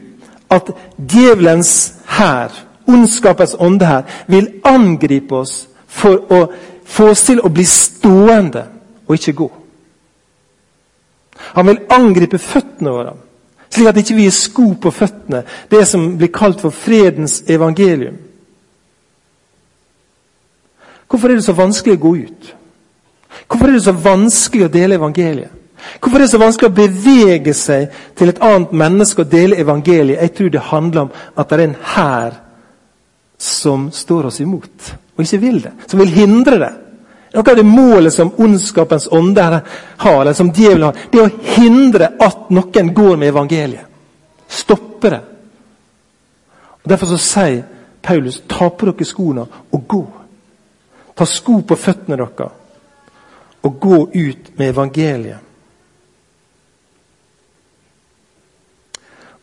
at 0.51 0.71
djevelens 1.09 1.93
hær, 2.07 2.49
ondskapens 2.87 3.57
ånde 3.59 3.87
her, 3.87 4.03
vil 4.27 4.49
angripe 4.65 5.35
oss 5.35 5.69
for 5.87 6.33
å 6.33 6.47
få 6.85 7.11
oss 7.11 7.23
til 7.25 7.41
å 7.41 7.49
bli 7.49 7.65
stående 7.65 8.63
og 9.07 9.15
ikke 9.15 9.37
gå. 9.39 9.51
Han 11.55 11.67
vil 11.67 11.83
angripe 11.91 12.39
føttene 12.39 12.93
våre, 12.95 13.15
slik 13.71 13.91
at 13.91 13.99
ikke 13.99 14.17
vi 14.17 14.29
ikke 14.29 14.37
sko 14.39 14.69
på 14.81 14.93
føttene. 14.95 15.43
Det 15.71 15.83
som 15.89 16.15
blir 16.19 16.33
kalt 16.35 16.63
for 16.63 16.75
fredens 16.75 17.43
evangelium. 17.51 18.17
Hvorfor 21.09 21.31
er 21.31 21.39
det 21.39 21.47
så 21.47 21.55
vanskelig 21.55 21.99
å 21.99 22.03
gå 22.03 22.15
ut? 22.27 22.55
Hvorfor 23.49 23.69
er 23.69 23.77
det 23.77 23.85
så 23.85 23.95
vanskelig 23.99 24.67
å 24.67 24.73
dele 24.73 24.99
evangeliet? 24.99 25.61
Hvorfor 26.01 26.17
er 26.17 26.25
det 26.25 26.33
så 26.33 26.41
vanskelig 26.41 26.71
å 26.71 26.77
bevege 26.79 27.53
seg 27.55 27.93
til 28.17 28.31
et 28.31 28.41
annet 28.43 28.73
menneske 28.73 29.23
og 29.23 29.31
dele 29.31 29.59
evangeliet? 29.61 30.23
Jeg 30.23 30.35
tror 30.39 30.53
det 30.55 30.65
handler 30.71 31.05
om 31.05 31.13
at 31.37 31.51
det 31.51 31.59
er 31.59 31.65
en 31.67 31.77
hær 31.95 32.39
som 33.39 33.91
står 33.93 34.31
oss 34.31 34.41
imot, 34.41 34.95
og 35.17 35.25
ikke 35.25 35.43
vil 35.43 35.61
det. 35.67 35.75
Som 35.91 36.01
vil 36.01 36.15
hindre 36.15 36.59
det. 36.63 36.73
Noe 37.35 37.51
av 37.51 37.57
det 37.57 37.67
målet 37.67 38.15
som 38.15 38.31
ondskapens 38.39 39.09
ånde 39.11 39.43
har, 39.43 40.21
eller 40.21 40.33
som 40.33 40.53
djevelen 40.55 40.83
har, 40.83 40.99
det 41.11 41.19
er 41.19 41.25
å 41.27 41.55
hindre 41.57 42.11
at 42.23 42.51
noen 42.55 42.93
går 42.95 43.17
med 43.17 43.33
evangeliet. 43.33 43.89
Stoppe 44.49 45.11
det. 45.11 45.23
Og 46.85 46.91
Derfor 46.91 47.11
så 47.11 47.19
sier 47.19 47.65
Paulus 48.05 48.43
ta 48.49 48.69
på 48.71 48.87
dere 48.87 49.09
skoene 49.09 49.47
og 49.73 49.89
gå. 49.89 50.05
Ta 51.17 51.27
sko 51.27 51.63
på 51.67 51.79
føttene 51.79 52.21
deres 52.21 52.61
og 53.65 53.81
gå 53.81 53.99
ut 54.15 54.51
med 54.59 54.69
evangeliet. 54.69 55.39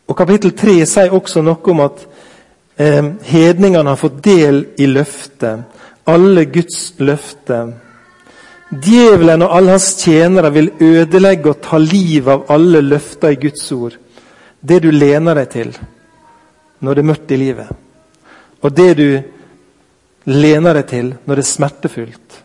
Og 0.08 0.18
Kapittel 0.18 0.52
3 0.58 0.76
sier 0.86 1.14
også 1.16 1.42
noe 1.42 1.72
om 1.72 1.80
at 1.88 2.04
eh, 2.78 3.06
hedningene 3.32 3.90
har 3.90 4.00
fått 4.00 4.20
del 4.24 4.66
i 4.78 4.88
løftet 4.92 5.71
alle 6.06 6.46
Guds 6.46 6.94
løfter. 7.00 7.72
Djevelen 8.72 9.44
og 9.44 9.56
alle 9.58 9.76
hans 9.76 9.90
tjenere 10.00 10.52
vil 10.54 10.72
ødelegge 10.80 11.52
og 11.52 11.62
ta 11.64 11.78
livet 11.78 12.32
av 12.32 12.46
alle 12.56 12.82
løfter 12.82 13.34
i 13.34 13.40
Guds 13.42 13.72
ord. 13.76 13.98
Det 14.62 14.80
du 14.84 14.92
lener 14.92 15.36
deg 15.42 15.50
til 15.52 15.74
når 16.82 16.96
det 16.96 17.04
er 17.04 17.10
mørkt 17.10 17.32
i 17.32 17.40
livet. 17.42 17.68
Og 18.62 18.78
det 18.78 18.92
du 18.98 19.10
lener 20.32 20.80
deg 20.80 20.88
til 20.90 21.12
når 21.26 21.36
det 21.36 21.44
er 21.44 21.52
smertefullt. 21.52 22.40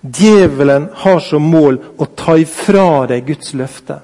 Djevelen 0.00 0.88
har 1.02 1.20
som 1.20 1.42
mål 1.42 1.80
å 1.98 2.06
ta 2.16 2.38
ifra 2.38 3.06
deg 3.10 3.26
Guds 3.26 3.52
løfte. 3.58 3.98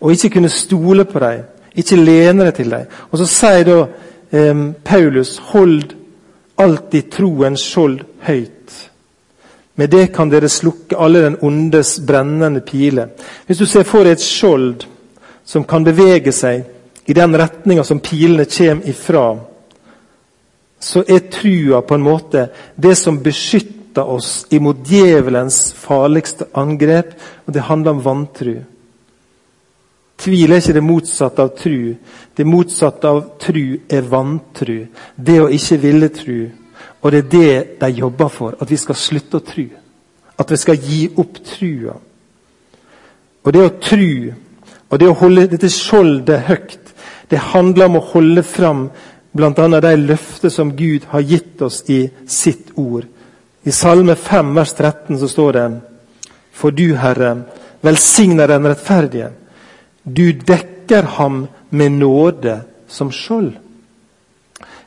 Og 0.00 0.14
ikke 0.14 0.36
kunne 0.38 0.52
stole 0.52 1.04
på 1.04 1.20
deg, 1.20 1.42
ikke 1.76 2.00
lene 2.00 2.48
deg 2.48 2.54
til 2.56 2.72
deg. 2.72 3.00
Og 3.12 3.20
så 3.20 3.28
sier 3.28 3.66
da 3.68 3.80
eh, 4.32 4.62
Paulus 4.84 5.36
hold 5.52 5.99
alltid 6.60 7.10
troens 7.12 7.64
skjold 7.64 8.02
høyt. 8.26 8.74
Med 9.80 9.90
det 9.90 10.10
kan 10.12 10.28
dere 10.28 10.48
slukke 10.52 10.98
alle 11.00 11.22
den 11.24 11.38
ondes 11.46 11.94
brennende 12.06 12.60
piler. 12.60 13.14
Hvis 13.46 13.62
du 13.62 13.66
ser 13.66 13.86
for 13.88 14.04
deg 14.04 14.18
et 14.18 14.24
skjold 14.24 14.84
som 15.44 15.64
kan 15.64 15.86
bevege 15.86 16.34
seg 16.36 16.66
i 17.08 17.16
den 17.16 17.36
retninga 17.38 17.84
som 17.86 18.02
pilene 18.04 18.44
kommer 18.44 18.90
ifra, 18.92 19.24
så 20.80 21.04
er 21.08 21.28
trua 21.32 21.80
på 21.84 21.96
en 21.96 22.04
måte 22.04 22.46
det 22.76 22.94
som 22.96 23.22
beskytter 23.24 24.04
oss 24.08 24.46
imot 24.52 24.84
djevelens 24.88 25.72
farligste 25.76 26.46
angrep, 26.56 27.16
og 27.46 27.54
det 27.54 27.66
handler 27.68 27.96
om 27.96 28.04
vantru. 28.04 28.54
Tvil 30.20 30.52
er 30.52 30.60
ikke 30.60 30.76
det 30.76 30.84
motsatte 30.84 31.44
av 31.44 31.54
tru. 31.56 31.94
Det 32.36 32.46
motsatte 32.46 33.08
av 33.08 33.20
tru 33.40 33.64
er 33.88 34.08
vantru. 34.08 34.86
Det 35.16 35.38
å 35.40 35.48
ikke 35.48 35.78
ville 35.80 36.10
tru. 36.12 36.40
Og 37.00 37.12
det 37.12 37.20
er 37.20 37.30
det 37.32 37.80
de 37.80 37.88
jobber 38.02 38.28
for, 38.28 38.56
at 38.60 38.70
vi 38.70 38.76
skal 38.76 38.98
slutte 38.98 39.40
å 39.40 39.44
tru. 39.44 39.64
At 40.36 40.50
vi 40.52 40.58
skal 40.60 40.76
gi 40.76 41.00
opp 41.16 41.40
trua. 41.44 41.96
Og 43.40 43.52
det 43.56 43.62
å 43.64 43.72
tru, 43.80 44.32
og 44.90 44.98
det 45.00 45.08
å 45.08 45.16
holde 45.16 45.46
dette 45.48 45.70
skjoldet 45.72 46.44
høyt, 46.48 46.92
det 47.30 47.40
handler 47.54 47.88
om 47.88 47.96
å 48.00 48.06
holde 48.10 48.42
fram 48.44 48.88
bl.a. 49.32 49.80
de 49.80 49.94
løfter 49.96 50.52
som 50.52 50.74
Gud 50.76 51.06
har 51.12 51.24
gitt 51.24 51.62
oss 51.62 51.84
i 51.88 52.02
sitt 52.26 52.74
ord. 52.74 53.06
I 53.64 53.72
Salme 53.72 54.16
5, 54.16 54.54
vers 54.56 54.72
13 54.74 55.18
så 55.20 55.28
står 55.28 55.52
det 55.56 55.66
For 56.52 56.74
du, 56.74 56.96
Herre, 56.98 57.36
velsigner 57.80 58.50
den 58.50 58.66
rettferdige. 58.68 59.30
Du 60.04 60.32
dekker 60.32 61.02
ham 61.02 61.46
med 61.70 61.92
nåde 61.92 62.60
som 62.88 63.12
skjold. 63.12 63.52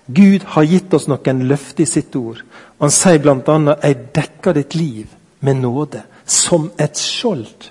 Gud 0.06 0.43
har 0.43 0.63
gitt 0.67 0.93
oss 0.93 1.08
noen 1.08 1.45
løfter 1.47 1.86
i 1.86 1.88
sitt 1.88 2.15
ord. 2.15 2.41
Han 2.80 2.91
sier 2.91 3.21
bl.a.: 3.23 3.78
Jeg 3.84 3.97
dekker 4.15 4.54
ditt 4.54 4.76
liv 4.76 5.08
med 5.39 5.62
nåde, 5.63 6.04
som 6.26 6.71
et 6.78 6.97
skjold. 6.97 7.69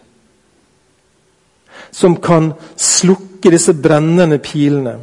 Som 1.91 2.17
kan 2.17 2.53
slukke 2.77 3.51
disse 3.51 3.75
brennende 3.75 4.39
pilene. 4.39 4.97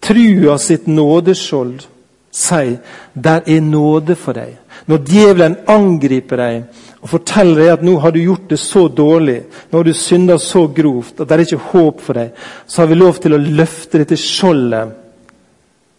Trua 0.00 0.58
sitt 0.58 0.86
nådeskjold 0.86 1.84
sier 2.32 2.78
der 3.14 3.42
er 3.46 3.60
nåde 3.60 4.16
for 4.16 4.32
deg. 4.32 4.56
Når 4.86 5.04
djevelen 5.06 5.56
angriper 5.68 6.40
deg 6.40 6.64
og 7.02 7.10
forteller 7.10 7.58
deg 7.58 7.70
at 7.72 7.84
nå 7.84 7.96
har 7.98 8.14
du 8.14 8.20
gjort 8.22 8.48
det 8.52 8.60
så 8.62 8.86
dårlig, 8.88 9.40
nå 9.70 9.78
har 9.78 9.86
du 9.86 9.94
synda 9.96 10.38
så 10.38 10.68
grovt 10.70 11.20
at 11.20 11.28
det 11.28 11.36
er 11.36 11.44
ikke 11.46 11.70
håp 11.72 12.02
for 12.02 12.20
deg, 12.20 12.34
så 12.66 12.82
har 12.82 12.90
vi 12.92 12.98
lov 13.00 13.18
til 13.22 13.34
å 13.34 13.40
løfte 13.42 14.02
dette 14.02 14.18
skjoldet 14.20 14.98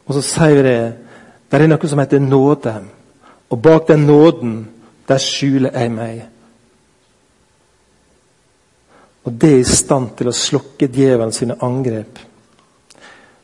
og 0.08 0.18
så 0.18 0.24
sier 0.26 0.60
vi 0.60 0.68
det 0.68 0.82
det 1.54 1.62
er 1.62 1.70
noe 1.70 1.88
som 1.88 2.00
heter 2.02 2.18
nåde. 2.20 2.72
Og 3.54 3.60
bak 3.62 3.88
den 3.88 4.08
nåden, 4.08 4.54
der 5.06 5.20
skjuler 5.22 5.70
jeg 5.78 5.92
meg. 5.94 6.24
Og 9.24 9.36
det 9.38 9.52
er 9.52 9.60
i 9.62 9.68
stand 9.70 10.16
til 10.18 10.32
å 10.32 10.34
slukke 10.34 10.90
djevelen 10.90 11.32
sine 11.32 11.60
angrep. 11.62 12.18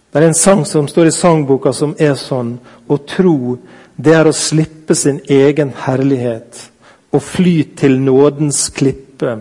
Det 0.09 0.17
er 0.17 0.25
en 0.25 0.33
sang 0.33 0.65
som 0.65 0.87
står 0.89 1.11
i 1.11 1.13
sangboka 1.13 1.69
som 1.69 1.93
er 2.01 2.15
sånn 2.17 2.55
Å 2.89 2.97
tro, 3.05 3.59
det 3.93 4.15
er 4.17 4.25
å 4.25 4.33
slippe 4.33 4.97
sin 4.97 5.21
egen 5.29 5.69
herlighet 5.85 6.68
og 7.11 7.23
fly 7.23 7.63
til 7.75 7.99
nådens 8.01 8.67
klippe, 8.69 9.37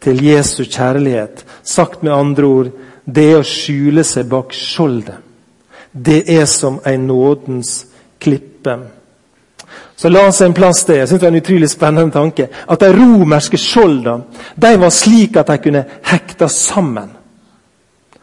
til 0.00 0.22
Jesu 0.24 0.64
kjærlighet. 0.64 1.44
Sagt 1.62 2.02
med 2.02 2.12
andre 2.12 2.44
ord, 2.46 2.70
det 3.04 3.26
er 3.32 3.40
å 3.40 3.46
skjule 3.46 4.04
seg 4.06 4.28
bak 4.30 4.54
skjoldet 4.54 5.26
det 5.92 6.30
er 6.30 6.46
som 6.46 6.80
en 6.86 7.06
nådens 7.06 7.86
klippe. 8.18 8.78
Så 9.96 10.08
la 10.08 10.26
oss 10.28 10.40
en 10.40 10.54
plass 10.54 10.84
til. 10.84 10.96
Jeg 10.96 11.08
synes 11.08 11.20
det 11.20 11.26
er 11.26 11.34
en 11.34 11.42
utrolig 11.42 11.70
spennende 11.70 12.12
tanke. 12.12 12.48
At 12.68 12.80
de 12.80 12.92
romerske 12.94 13.58
skjoldene 13.60 14.22
de 14.56 14.76
var 14.80 14.94
slik 14.94 15.36
at 15.36 15.50
de 15.50 15.58
kunne 15.58 15.84
hekte 16.08 16.48
sammen. 16.48 17.10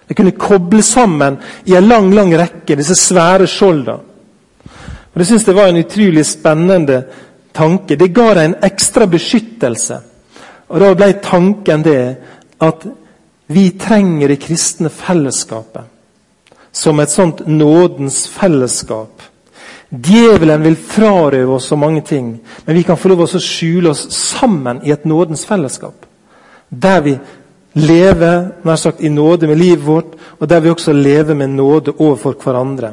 De 0.08 0.16
kunne 0.16 0.38
koble 0.40 0.82
sammen 0.82 1.38
i 1.66 1.76
en 1.76 1.88
lang 1.88 2.14
lang 2.16 2.32
rekke, 2.40 2.76
disse 2.80 2.96
svære 2.96 3.48
skjoldene. 3.48 4.00
Og 5.14 5.20
Det 5.20 5.28
synes 5.28 5.46
det 5.46 5.56
var 5.56 5.68
en 5.68 5.84
utrolig 5.84 6.26
spennende 6.26 7.04
tanke. 7.58 7.98
Det 7.98 8.14
ga 8.14 8.34
dem 8.38 8.52
en 8.52 8.60
ekstra 8.64 9.08
beskyttelse. 9.10 10.00
Og 10.70 10.80
Da 10.80 10.94
ble 10.94 11.14
tanken 11.24 11.84
det 11.84 12.02
at 12.62 12.88
vi 13.48 13.70
trenger 13.80 14.28
det 14.28 14.42
kristne 14.44 14.90
fellesskapet 14.90 15.94
som 16.78 17.00
et 17.00 17.10
sånt 17.10 17.42
nådens 17.48 18.28
fellesskap. 18.30 19.22
Djevelen 19.90 20.64
vil 20.64 20.76
frarøve 20.76 21.56
oss 21.56 21.70
så 21.72 21.78
mange 21.80 22.02
ting, 22.02 22.40
men 22.66 22.76
vi 22.76 22.84
kan 22.84 23.00
få 23.00 23.10
lov 23.10 23.24
å 23.26 23.40
skjule 23.42 23.94
oss 23.94 24.04
sammen 24.12 24.84
i 24.84 24.92
et 24.92 25.06
nådens 25.08 25.46
fellesskap. 25.48 26.06
Der 26.70 27.02
vi 27.02 27.16
lever 27.74 28.52
nær 28.68 28.76
sagt, 28.76 29.02
i 29.02 29.10
nåde 29.10 29.48
med 29.48 29.58
livet 29.58 29.86
vårt, 29.86 30.14
og 30.40 30.50
der 30.50 30.60
vi 30.60 30.70
også 30.70 30.94
lever 30.94 31.34
med 31.34 31.56
nåde 31.56 31.96
overfor 31.98 32.36
hverandre. 32.44 32.92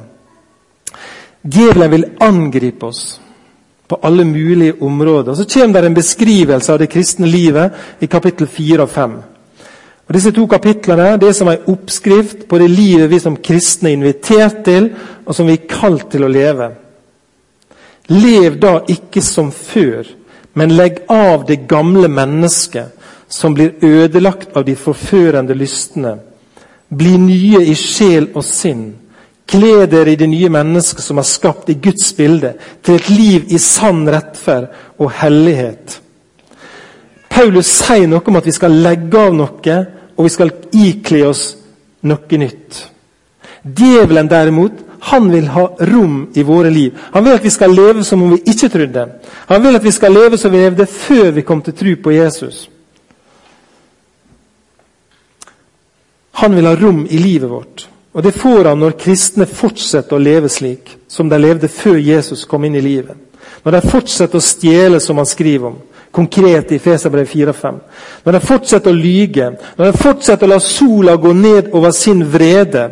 Djevelen 1.43 1.91
vil 1.91 2.11
angripe 2.21 2.87
oss. 2.87 3.21
På 3.89 3.99
alle 4.03 4.25
mulige 4.25 4.83
områder. 4.83 5.31
Og 5.31 5.37
Så 5.37 5.45
kommer 5.45 5.81
det 5.81 5.87
en 5.87 5.95
beskrivelse 5.95 6.73
av 6.73 6.79
det 6.79 6.91
kristne 6.91 7.27
livet 7.27 7.73
i 8.01 8.07
kapittel 8.07 8.47
4 8.47 8.83
og 8.83 8.91
5. 8.91 9.23
Og 10.09 10.15
Disse 10.15 10.33
to 10.33 10.47
kapitlene 10.47 11.17
det 11.21 11.29
er 11.29 11.37
som 11.37 11.49
en 11.49 11.69
oppskrift 11.73 12.49
på 12.49 12.59
det 12.61 12.71
livet 12.71 13.11
vi 13.11 13.19
som 13.19 13.37
kristne 13.37 13.91
er 13.91 13.99
invitert 13.99 14.65
til, 14.65 14.91
og 15.27 15.35
som 15.35 15.47
vi 15.47 15.57
er 15.57 15.69
kalt 15.69 16.11
til 16.13 16.25
å 16.25 16.29
leve. 16.29 16.71
Lev 18.13 18.59
da 18.61 18.79
ikke 18.89 19.23
som 19.25 19.49
før, 19.53 20.05
men 20.55 20.77
legg 20.77 21.01
av 21.09 21.47
det 21.49 21.65
gamle 21.69 22.09
mennesket, 22.09 22.93
som 23.29 23.55
blir 23.55 23.81
ødelagt 23.83 24.53
av 24.57 24.67
de 24.67 24.77
forførende 24.77 25.57
lystne. 25.57 26.19
Bli 26.89 27.17
nye 27.19 27.65
i 27.65 27.75
sjel 27.75 28.29
og 28.35 28.45
sinn. 28.45 28.93
Kle 29.47 29.87
dere 29.91 30.15
i 30.15 30.19
det 30.19 30.29
nye 30.31 30.49
mennesket 30.49 31.05
som 31.05 31.21
er 31.21 31.29
skapt 31.29 31.69
i 31.71 31.77
Guds 31.83 32.13
bilde, 32.17 32.55
til 32.83 32.97
et 32.97 33.11
liv 33.13 33.53
i 33.53 33.61
sann 33.61 34.07
rettferd 34.09 34.71
og 34.99 35.13
hellighet. 35.21 36.01
Paulus 37.29 37.69
sier 37.83 38.09
noe 38.09 38.25
om 38.31 38.39
at 38.39 38.47
vi 38.47 38.55
skal 38.55 38.81
legge 38.85 39.21
av 39.21 39.37
noe, 39.37 39.77
og 40.15 40.27
vi 40.27 40.33
skal 40.33 40.53
ikle 40.73 41.23
oss 41.29 41.45
noe 42.07 42.41
nytt. 42.41 42.85
Djevelen 43.65 44.29
derimot, 44.31 44.83
han 45.05 45.27
vil 45.33 45.49
ha 45.53 45.65
rom 45.91 46.29
i 46.35 46.43
våre 46.43 46.71
liv. 46.73 46.95
Han 47.13 47.25
vil 47.25 47.37
at 47.37 47.45
vi 47.45 47.51
skal 47.53 47.75
leve 47.77 48.05
som 48.05 48.23
om 48.25 48.31
vi 48.33 48.41
ikke 48.49 48.71
trodde. 48.73 49.03
Han 49.51 49.63
vil 49.63 49.77
at 49.77 49.85
vi 49.85 49.93
skal 49.93 50.15
leve 50.17 50.39
som 50.41 50.53
vi 50.53 50.63
levde 50.63 50.87
før 50.89 51.35
vi 51.37 51.45
kom 51.45 51.61
til 51.63 51.77
tro 51.77 51.97
på 52.05 52.15
Jesus. 52.15 52.69
Han 56.41 56.57
vil 56.57 56.67
ha 56.67 56.75
rom 56.75 57.05
i 57.05 57.21
livet 57.21 57.51
vårt. 57.51 57.89
Og 58.15 58.23
Det 58.23 58.33
får 58.33 58.65
han 58.71 58.79
når 58.79 58.99
kristne 58.99 59.47
fortsetter 59.47 60.15
å 60.15 60.23
leve 60.23 60.49
slik 60.49 60.93
som 61.11 61.29
de 61.29 61.39
levde 61.39 61.69
før 61.69 61.99
Jesus 61.99 62.45
kom 62.47 62.65
inn 62.65 62.77
i 62.79 62.85
livet. 62.85 63.17
Når 63.65 63.73
de 63.75 63.91
fortsetter 63.91 64.39
å 64.39 64.45
stjele, 64.45 65.01
som 65.01 65.19
han 65.19 65.27
skriver 65.27 65.73
om, 65.73 65.81
konkret 66.15 66.71
i 66.73 66.79
Feserbrev 66.79 67.27
4-5. 67.27 67.81
Når 68.25 68.37
de 68.37 68.41
fortsetter 68.45 68.93
å 68.93 68.99
lyge, 68.99 69.51
når 69.79 69.91
de 69.91 69.99
fortsetter 69.99 70.47
å 70.47 70.53
la 70.53 70.61
sola 70.63 71.17
gå 71.19 71.33
ned 71.35 71.73
over 71.75 71.95
sin 71.97 72.23
vrede. 72.31 72.87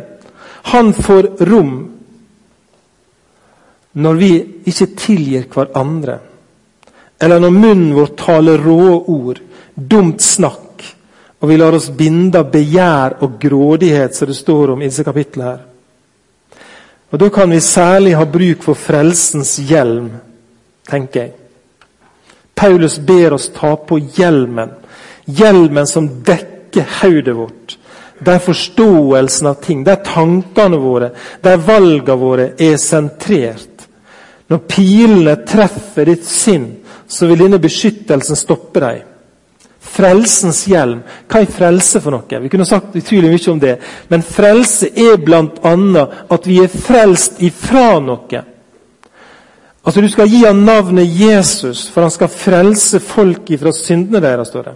Han 0.73 0.93
får 0.93 1.29
rom 1.47 1.73
når 3.93 4.15
vi 4.17 4.31
ikke 4.65 4.87
tilgir 4.97 5.43
hverandre, 5.53 6.17
eller 7.21 7.39
når 7.43 7.51
munnen 7.53 7.91
vår 7.93 8.13
taler 8.17 8.63
rå 8.65 8.95
ord, 9.13 9.41
dumt 9.75 10.23
snakk, 10.25 10.62
og 11.43 11.49
vi 11.49 11.57
lar 11.59 11.75
oss 11.75 11.89
binde 11.91 12.39
av 12.39 12.51
begjær 12.53 13.17
og 13.25 13.33
grådighet, 13.41 14.15
som 14.15 14.29
det 14.31 14.35
står 14.37 14.71
om 14.71 14.81
i 14.81 14.87
disse 14.87 15.03
kapitlene. 15.03 15.49
her. 15.49 15.59
Og 17.11 17.19
Da 17.19 17.29
kan 17.29 17.51
vi 17.51 17.59
særlig 17.59 18.15
ha 18.15 18.23
bruk 18.25 18.63
for 18.63 18.73
frelsens 18.73 19.57
hjelm, 19.57 20.09
tenker 20.89 21.19
jeg. 21.19 21.33
Paulus 22.55 22.97
ber 22.99 23.33
oss 23.33 23.49
ta 23.49 23.75
på 23.75 23.99
hjelmen. 23.99 24.69
Hjelmen 25.25 25.87
som 25.87 26.07
dekker 26.23 26.85
hodet 27.01 27.35
vårt. 27.35 27.77
Der 28.25 28.39
forståelsen 28.39 29.47
av 29.47 29.53
ting, 29.53 29.83
der 29.85 29.95
tankene 29.95 30.77
våre, 30.77 31.09
der 31.43 31.57
valgene 31.57 32.19
våre 32.19 32.49
er 32.57 32.77
sentrert. 32.77 33.87
Når 34.47 34.57
pilene 34.57 35.35
treffer 35.45 36.05
ditt 36.05 36.25
sinn, 36.25 36.77
så 37.07 37.27
vil 37.27 37.39
denne 37.39 37.59
beskyttelsen 37.59 38.35
stoppe 38.35 38.79
deg. 38.79 39.12
Frelsens 39.83 40.63
hjelm. 40.67 41.03
Hva 41.29 41.41
er 41.43 41.51
frelse 41.51 42.01
for 42.01 42.15
noe? 42.15 42.39
Vi 42.41 42.49
kunne 42.49 42.65
sagt 42.65 42.95
utrolig 42.97 43.33
mye 43.33 43.51
om 43.51 43.59
det. 43.61 43.75
Men 44.09 44.23
frelse 44.25 44.89
er 44.89 45.19
bl.a. 45.21 46.07
at 46.33 46.47
vi 46.47 46.61
er 46.63 46.71
frelst 46.71 47.41
ifra 47.43 47.99
noe. 48.01 48.43
Altså 49.83 50.01
Du 50.01 50.07
skal 50.09 50.31
gi 50.31 50.45
ham 50.45 50.63
navnet 50.63 51.11
Jesus, 51.19 51.89
for 51.91 52.07
han 52.07 52.11
skal 52.13 52.31
frelse 52.31 52.99
folk 53.03 53.51
ifra 53.51 53.73
syndene 53.75 54.23
deres. 54.23 54.47
står 54.47 54.63
det. 54.63 54.75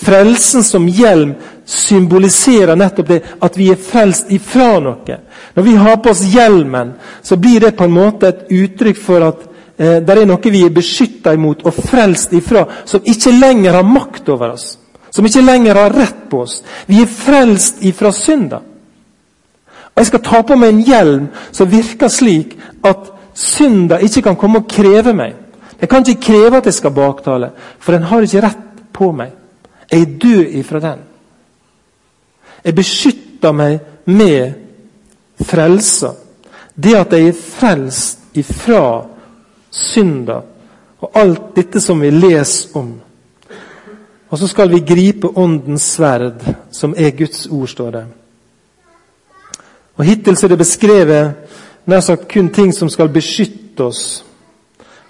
Frelsen 0.00 0.64
som 0.64 0.86
hjelm 0.88 1.34
symboliserer 1.68 2.76
nettopp 2.76 3.08
det 3.08 3.18
at 3.44 3.56
vi 3.58 3.68
er 3.68 3.76
frelst 3.76 4.30
ifra 4.32 4.78
noe. 4.80 5.18
Når 5.54 5.66
vi 5.66 5.74
har 5.76 6.00
på 6.00 6.10
oss 6.14 6.24
hjelmen, 6.24 6.94
så 7.22 7.36
blir 7.36 7.60
det 7.60 7.76
på 7.76 7.84
en 7.84 7.92
måte 7.92 8.28
et 8.28 8.48
uttrykk 8.48 8.96
for 8.96 9.26
at 9.28 9.44
eh, 9.80 9.98
det 10.04 10.16
er 10.16 10.28
noe 10.28 10.52
vi 10.52 10.62
er 10.66 10.74
beskytta 10.74 11.34
imot 11.34 11.64
og 11.64 11.74
frelst 11.74 12.34
ifra, 12.36 12.66
som 12.84 13.04
ikke 13.04 13.32
lenger 13.32 13.80
har 13.80 13.86
makt 13.86 14.28
over 14.28 14.54
oss. 14.54 14.76
Som 15.10 15.26
ikke 15.26 15.42
lenger 15.42 15.74
har 15.74 15.94
rett 15.94 16.26
på 16.30 16.44
oss. 16.44 16.60
Vi 16.86 17.00
er 17.02 17.10
frelst 17.10 17.80
ifra 17.82 18.12
synda. 18.14 18.60
Og 19.90 19.98
Jeg 19.98 20.06
skal 20.06 20.22
ta 20.22 20.42
på 20.46 20.56
meg 20.56 20.70
en 20.70 20.84
hjelm 20.86 21.26
som 21.52 21.70
virker 21.70 22.08
slik 22.08 22.54
at 22.86 23.10
synda 23.34 23.98
ikke 23.98 24.22
kan 24.22 24.38
komme 24.38 24.62
og 24.62 24.70
kreve 24.70 25.12
meg. 25.16 25.34
Den 25.80 25.88
kan 25.88 26.04
ikke 26.06 26.22
kreve 26.28 26.60
at 26.60 26.66
jeg 26.68 26.74
skal 26.74 26.94
baktale, 26.94 27.50
for 27.78 27.92
den 27.92 28.02
har 28.02 28.22
ikke 28.22 28.42
rett 28.44 28.82
på 28.92 29.10
meg. 29.12 29.32
Jeg 29.90 30.02
er 30.02 30.18
død 30.22 30.56
ifra 30.60 30.80
den. 30.80 30.98
Jeg 32.64 32.74
beskytter 32.74 33.52
meg 33.52 33.78
med 34.04 34.52
frelsa. 35.44 36.12
Det 36.76 36.94
at 36.96 37.12
jeg 37.12 37.28
er 37.28 37.40
frelst 37.58 38.18
ifra 38.34 39.06
synda 39.70 40.42
og 41.00 41.16
alt 41.16 41.54
dette 41.56 41.80
som 41.80 42.00
vi 42.00 42.10
leser 42.12 42.76
om. 42.78 42.90
Og 44.30 44.38
så 44.38 44.46
skal 44.46 44.70
vi 44.70 44.84
gripe 44.86 45.30
Åndens 45.34 45.88
sverd, 45.96 46.44
som 46.70 46.94
er 46.96 47.10
Guds 47.16 47.46
ord, 47.50 47.68
står 47.68 47.90
det. 47.90 48.04
Og 49.96 50.04
Hittil 50.04 50.36
er 50.44 50.52
det 50.52 50.58
beskrevet 50.58 51.56
nær 51.90 52.00
sagt 52.04 52.28
kun 52.30 52.48
ting 52.54 52.72
som 52.74 52.88
skal 52.88 53.10
beskytte 53.12 53.84
oss. 53.84 54.24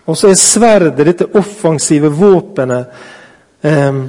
Og 0.07 0.17
så 0.17 0.31
er 0.31 0.39
sverdet, 0.39 1.07
dette 1.07 1.29
offensive 1.37 2.09
våpenet, 2.09 2.87
eh, 3.63 4.01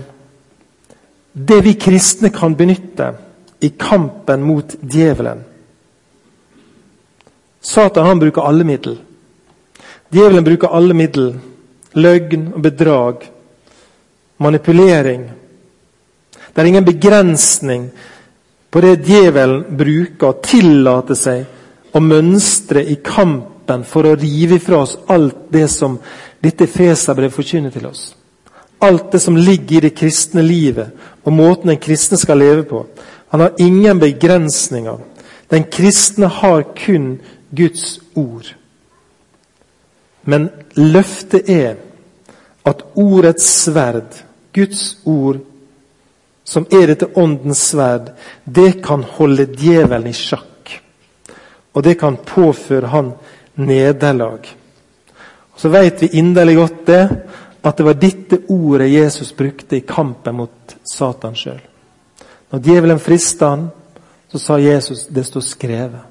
det 1.33 1.63
vi 1.63 1.73
kristne 1.73 2.29
kan 2.29 2.55
benytte 2.55 3.11
i 3.61 3.69
kampen 3.69 4.43
mot 4.43 4.75
djevelen. 4.81 5.43
Satan 7.61 8.05
han 8.05 8.19
bruker 8.19 8.41
alle 8.41 8.63
middel. 8.63 8.97
Djevelen 10.11 10.43
bruker 10.43 10.67
alle 10.67 10.93
middel. 10.93 11.33
Løgn 11.93 12.51
og 12.55 12.61
bedrag. 12.61 13.27
Manipulering. 14.37 15.29
Det 16.53 16.61
er 16.61 16.67
ingen 16.67 16.85
begrensning 16.85 17.89
på 18.71 18.81
det 18.81 19.05
djevelen 19.07 19.77
bruker 19.77 20.31
og 20.31 20.43
tillater 20.43 21.17
seg 21.19 21.95
å 21.95 21.99
mønstre 22.03 22.83
i 22.87 22.97
kampen 23.03 23.83
for 23.87 24.07
å 24.07 24.15
rive 24.19 24.57
ifra 24.59 24.81
oss 24.85 24.97
alt 25.11 25.49
det 25.51 25.67
som 25.71 25.97
dette 26.43 26.67
Feserbrevet 26.67 27.35
forkynner 27.35 27.71
til 27.71 27.87
oss. 27.87 28.13
Alt 28.81 29.11
det 29.13 29.21
som 29.21 29.37
ligger 29.37 29.77
i 29.77 29.83
det 29.87 29.95
kristne 29.95 30.43
livet 30.43 30.95
og 31.23 31.35
måten 31.35 31.71
den 31.71 31.81
kristne 31.83 32.19
skal 32.19 32.39
leve 32.41 32.63
på. 32.67 32.85
Han 33.31 33.43
har 33.45 33.59
ingen 33.59 33.99
begrensninger. 33.99 34.97
Den 35.51 35.67
kristne 35.71 36.27
har 36.27 36.63
kun 36.75 37.19
Guds 37.51 37.99
ord. 38.15 38.55
Men 40.21 40.49
løftet 40.75 41.49
er 41.49 41.79
at 42.67 42.83
ordets 42.95 43.45
sverd, 43.63 44.13
Guds 44.53 44.97
ord, 45.07 45.39
som 46.43 46.65
er 46.71 46.91
dette 46.91 47.07
åndens 47.15 47.61
sverd, 47.71 48.11
det 48.43 48.81
kan 48.83 49.03
holde 49.17 49.47
djevelen 49.55 50.11
i 50.11 50.15
sjakk. 50.15 50.73
Og 51.73 51.83
det 51.83 51.95
kan 51.99 52.19
påføre 52.27 52.91
han 52.91 53.13
nederlag. 53.55 54.45
Så 55.55 55.69
vet 55.69 56.01
vi 56.01 56.17
inderlig 56.19 56.57
godt 56.57 56.85
det, 56.85 57.03
at 57.61 57.77
det 57.77 57.85
var 57.85 57.99
dette 58.01 58.39
ordet 58.49 58.89
Jesus 58.91 59.35
brukte 59.37 59.77
i 59.77 59.85
kampen 59.87 60.35
mot 60.35 60.75
Satan 60.83 61.35
sjøl. 61.37 61.61
Når 62.51 62.63
djevelen 62.65 62.99
frista 62.99 63.53
han, 63.53 63.67
så 64.31 64.39
sa 64.39 64.57
Jesus 64.59 65.05
det 65.07 65.23
står 65.27 65.45
skrevet. 65.45 66.10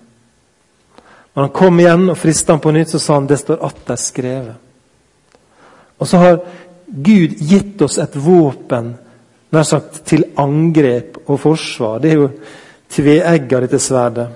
Når 1.35 1.43
han 1.43 1.53
kom 1.55 1.79
igjen 1.81 2.09
og 2.11 2.19
frista 2.19 2.55
ham 2.55 2.63
på 2.63 2.73
nytt, 2.75 2.91
så 2.91 2.99
sa 2.99 3.19
han 3.19 3.29
det 3.31 3.39
står 3.39 3.63
atter 3.67 4.01
skrevet. 4.01 4.57
Og 6.01 6.09
så 6.09 6.19
har 6.19 6.41
Gud 6.91 7.37
gitt 7.39 7.83
oss 7.83 7.99
et 8.03 8.17
våpen 8.19 8.95
nær 9.51 9.67
sagt 9.67 10.03
til 10.09 10.25
angrep 10.39 11.21
og 11.27 11.39
forsvar. 11.43 12.01
Det 12.01 12.11
er 12.11 12.19
jo 12.19 12.29
tveegga, 12.91 13.61
dette 13.63 13.79
sverdet. 13.83 14.29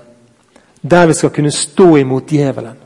Der 0.81 1.07
vi 1.07 1.17
skal 1.17 1.33
kunne 1.35 1.51
stå 1.51 1.95
imot 1.97 2.31
djevelen 2.31 2.77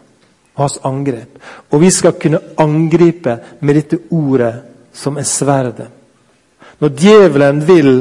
og 0.56 0.64
hans 0.64 0.80
angrep. 0.84 1.40
Og 1.72 1.82
vi 1.82 1.92
skal 1.92 2.18
kunne 2.22 2.42
angripe 2.58 3.38
med 3.60 3.76
dette 3.76 4.00
ordet 4.12 4.54
som 4.94 5.18
er 5.18 5.28
sverdet. 5.28 5.88
Når 6.80 6.96
djevelen 6.96 7.60
vil 7.68 7.92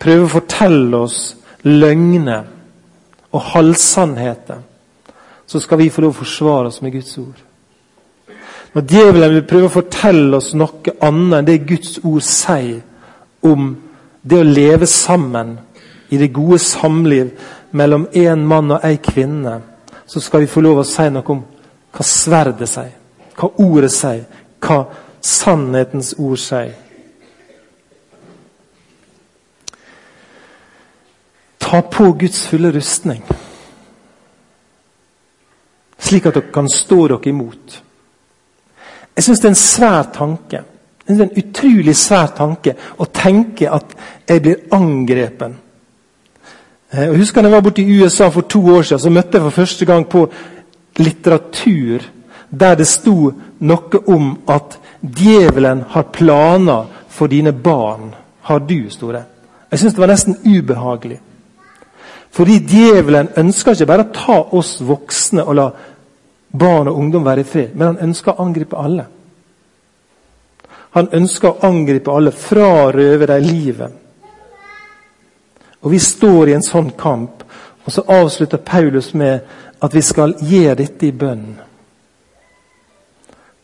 prøve 0.00 0.26
å 0.26 0.34
fortelle 0.34 1.04
oss 1.04 1.20
løgner 1.62 2.48
og 3.30 3.46
halvsannheter, 3.52 4.64
så 5.50 5.60
skal 5.60 5.80
vi 5.80 5.90
få 5.90 6.04
lov 6.04 6.12
å 6.14 6.20
forsvare 6.20 6.70
oss 6.70 6.78
med 6.82 6.92
Guds 6.94 7.16
ord. 7.18 7.38
Når 8.70 8.84
djevelen 8.86 9.32
vil 9.34 9.48
prøve 9.50 9.66
å 9.66 9.72
fortelle 9.80 10.38
oss 10.38 10.52
noe 10.54 10.92
annet 11.02 11.40
enn 11.40 11.48
det 11.48 11.56
Guds 11.66 11.96
ord 12.06 12.22
sier 12.22 12.76
om 13.42 13.72
det 14.22 14.38
å 14.38 14.46
leve 14.46 14.86
sammen 14.86 15.56
i 16.14 16.20
det 16.20 16.28
gode 16.36 16.60
samliv 16.62 17.32
mellom 17.74 18.06
en 18.14 18.46
mann 18.46 18.76
og 18.76 18.86
en 18.86 19.02
kvinne, 19.02 19.56
så 20.06 20.22
skal 20.22 20.44
vi 20.44 20.52
få 20.52 20.62
lov 20.62 20.84
å 20.84 20.86
si 20.86 21.08
noe 21.10 21.34
om 21.34 21.42
hva 21.90 22.06
sverdet 22.06 22.70
sier. 22.70 22.94
hva 23.40 23.50
ordet 23.58 23.90
sier, 23.90 24.24
hva 24.60 24.84
sannhetens 25.24 26.14
ord 26.18 26.38
sier. 26.38 26.74
Ta 31.58 31.80
på 31.80 32.12
Guds 32.20 32.46
fulle 32.46 32.70
rustning, 32.74 33.22
slik 36.00 36.26
at 36.26 36.34
dere 36.34 36.52
kan 36.52 36.68
stå 36.68 37.06
dere 37.08 37.30
imot. 37.30 37.80
Jeg 39.16 39.24
syns 39.24 39.40
det 39.40 39.48
er 39.48 39.54
en 39.54 39.64
svær 39.64 40.02
tanke. 40.14 40.62
Det 41.06 41.16
er 41.18 41.26
en 41.26 41.42
utrolig 41.42 41.96
svær 41.98 42.30
tanke 42.36 42.76
å 42.98 43.08
tenke 43.12 43.70
at 43.70 43.96
jeg 44.28 44.42
blir 44.42 44.62
angrepen. 44.72 45.56
Eh, 46.92 47.04
jeg 47.08 47.18
husker 47.18 47.42
da 47.42 47.50
jeg 47.50 47.56
var 47.56 47.66
borte 47.66 47.82
i 47.82 47.98
USA 48.00 48.30
for 48.30 48.46
to 48.48 48.62
år 48.76 48.82
siden, 48.82 49.02
så 49.02 49.10
møtte 49.10 49.38
jeg 49.38 49.46
for 49.48 49.58
første 49.62 49.86
gang 49.86 50.06
på 50.08 50.24
litteratur 50.98 52.06
der 52.50 52.74
det 52.74 52.86
sto 52.90 53.30
noe 53.60 54.00
om 54.10 54.30
at 54.48 54.78
djevelen 55.00 55.84
har 55.88 56.10
planer 56.12 56.86
for 57.08 57.26
dine 57.30 57.52
barn. 57.52 58.14
Har 58.42 58.58
du, 58.58 58.90
sto 58.90 59.12
det. 59.12 59.22
Jeg 59.70 59.78
syns 59.78 59.94
det 59.94 60.00
var 60.00 60.10
nesten 60.10 60.38
ubehagelig. 60.44 61.20
Fordi 62.30 62.58
djevelen 62.58 63.28
ønsker 63.38 63.74
ikke 63.74 63.86
bare 63.90 64.06
å 64.06 64.14
ta 64.14 64.38
oss 64.58 64.76
voksne 64.86 65.44
og 65.44 65.56
la 65.58 65.68
barn 66.50 66.88
og 66.88 66.98
ungdom 66.98 67.24
være 67.24 67.40
i 67.40 67.44
fred, 67.44 67.74
men 67.74 67.86
han 67.86 68.10
ønsker 68.10 68.32
å 68.32 68.44
angripe 68.44 68.78
alle. 68.78 69.06
Han 70.90 71.08
ønsker 71.14 71.48
å 71.48 71.66
angripe 71.66 72.12
alle, 72.12 72.32
frarøve 72.34 73.26
dem 73.30 73.42
livet. 73.46 73.92
Og 75.80 75.90
Vi 75.90 75.98
står 75.98 76.48
i 76.48 76.54
en 76.54 76.66
sånn 76.66 76.90
kamp, 76.98 77.44
og 77.84 77.92
så 77.92 78.02
avslutter 78.08 78.58
Paulus 78.58 79.14
med 79.14 79.40
at 79.80 79.94
vi 79.94 80.02
skal 80.02 80.34
gjøre 80.40 80.74
dette 80.82 81.06
i 81.06 81.12
bønn. 81.12 81.54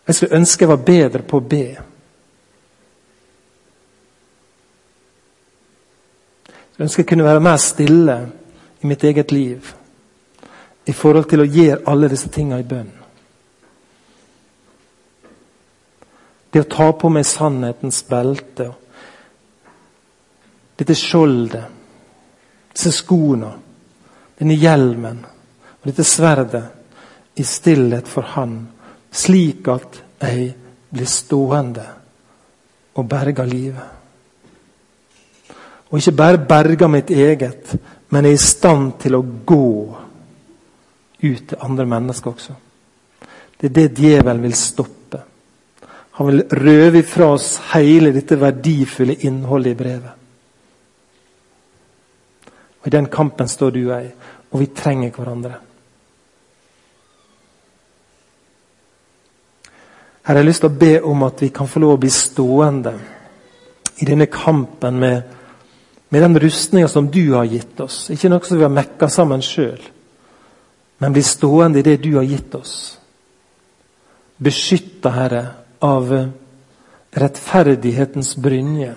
Jeg 0.07 0.15
skulle 0.15 0.39
ønske 0.39 0.65
jeg 0.65 0.71
var 0.71 0.87
bedre 0.87 1.23
på 1.27 1.37
å 1.37 1.45
be. 1.45 1.65
Jeg 6.77 6.85
ønsker 6.87 7.03
jeg 7.03 7.09
kunne 7.11 7.27
være 7.27 7.43
mer 7.43 7.59
stille 7.61 8.17
i 8.81 8.87
mitt 8.87 9.05
eget 9.05 9.33
liv 9.33 9.75
i 10.87 10.95
forhold 10.95 11.27
til 11.31 11.43
å 11.43 11.49
gjøre 11.51 11.83
alle 11.91 12.11
disse 12.11 12.31
tingene 12.33 12.63
i 12.63 12.69
bønn. 12.69 12.93
Det 16.53 16.63
å 16.63 16.71
ta 16.71 16.87
på 16.97 17.11
meg 17.13 17.27
sannhetens 17.27 18.05
belte, 18.09 18.69
dette 20.77 20.95
skjoldet, 20.97 21.67
disse 22.73 22.93
skoene, 22.95 23.51
denne 24.39 24.57
hjelmen 24.61 25.21
og 25.27 25.91
dette 25.91 26.05
sverdet 26.07 26.65
i 27.41 27.45
stillhet 27.45 28.09
for 28.09 28.25
Han, 28.37 28.57
slik 29.13 29.69
at 29.73 30.01
jeg 30.23 30.49
blir 30.93 31.09
stående 31.11 31.85
og 32.97 33.09
berger 33.09 33.49
livet. 33.49 33.93
Og 35.91 35.99
ikke 35.99 36.17
bare 36.17 36.47
berger 36.49 36.89
mitt 36.91 37.11
eget, 37.11 37.77
men 38.11 38.25
er 38.25 38.37
i 38.37 38.41
stand 38.41 38.97
til 39.03 39.19
å 39.19 39.25
gå 39.47 40.06
ut 41.27 41.49
til 41.49 41.59
andre 41.61 41.87
mennesker 41.87 42.31
også. 42.31 42.55
Det 43.61 43.71
er 43.71 43.75
det 43.75 43.99
djevelen 43.99 44.43
vil 44.43 44.55
stoppe. 44.55 45.21
Han 46.17 46.27
vil 46.27 46.45
røve 46.53 46.99
ifra 46.99 47.31
oss 47.35 47.57
hele 47.75 48.13
dette 48.13 48.39
verdifulle 48.41 49.19
innholdet 49.29 49.75
i 49.75 49.79
brevet. 49.79 50.13
Og 52.81 52.87
I 52.87 52.95
den 52.95 53.09
kampen 53.13 53.49
står 53.49 53.71
du 53.71 53.81
og 53.87 53.95
jeg, 53.97 54.13
og 54.51 54.61
vi 54.61 54.67
trenger 54.77 55.11
hverandre. 55.11 55.55
Her 60.27 60.35
har 60.35 60.41
jeg 60.43 60.49
lyst 60.49 60.65
til 60.65 60.73
å 60.73 60.79
be 60.79 60.95
om 61.07 61.23
at 61.23 61.43
vi 61.43 61.49
kan 61.55 61.69
få 61.71 61.81
lov 61.83 61.97
å 61.97 62.01
bli 62.03 62.11
stående 62.11 62.95
i 64.03 64.09
denne 64.09 64.27
kampen 64.27 64.99
med, 64.99 65.37
med 66.11 66.25
den 66.25 66.41
rustninga 66.43 66.89
som 66.89 67.11
du 67.11 67.23
har 67.35 67.47
gitt 67.47 67.81
oss. 67.81 68.09
Ikke 68.11 68.31
noe 68.33 68.43
som 68.45 68.59
vi 68.59 68.67
har 68.67 68.75
mekka 68.75 69.09
sammen 69.13 69.45
sjøl 69.45 69.79
men 70.99 71.13
bli 71.13 71.23
stående 71.23 71.79
i 71.79 71.83
det 71.83 71.97
du 71.97 72.15
har 72.17 72.23
gitt 72.23 72.55
oss. 72.55 72.99
Beskytta, 74.37 75.11
Herre, 75.11 75.47
av 75.79 76.13
rettferdighetens 77.11 78.37
brynje. 78.37 78.95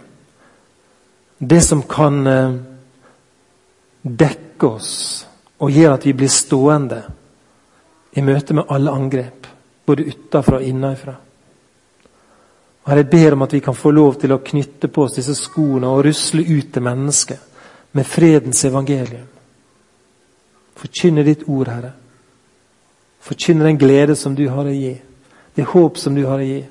Det 1.37 1.61
som 1.61 1.81
kan 1.81 2.27
eh, 2.27 2.55
dekke 4.01 4.67
oss 4.67 5.25
og 5.59 5.71
gjøre 5.71 5.95
at 5.99 6.05
vi 6.07 6.15
blir 6.15 6.31
stående 6.31 6.99
i 8.15 8.23
møte 8.25 8.55
med 8.55 8.71
alle 8.71 8.91
angrep, 8.91 9.47
både 9.85 10.07
utafra 10.11 10.59
og 10.59 10.67
innafra. 10.67 11.15
Herre, 12.89 13.03
jeg 13.03 13.09
ber 13.11 13.35
om 13.35 13.45
at 13.45 13.53
vi 13.53 13.61
kan 13.63 13.75
få 13.75 13.91
lov 13.91 14.19
til 14.19 14.33
å 14.33 14.41
knytte 14.43 14.87
på 14.91 15.03
oss 15.05 15.19
disse 15.19 15.35
skoene 15.37 15.87
og 15.87 16.03
rusle 16.07 16.43
ut 16.43 16.71
til 16.73 16.83
mennesket 16.83 17.39
med 17.91 18.07
fredens 18.07 18.63
evangelium. 18.65 19.27
Forkynne 20.79 21.25
ditt 21.27 21.43
ord, 21.47 21.67
Herre. 21.67 21.93
Forkynne 23.19 23.67
den 23.67 23.79
glede 23.79 24.15
som 24.15 24.35
du 24.35 24.45
har 24.47 24.67
å 24.67 24.73
gi. 24.73 24.95
Det 25.55 25.67
håp 25.73 25.97
som 25.99 26.15
du 26.15 26.23
har 26.25 26.39
å 26.39 26.47
gi. 26.47 26.61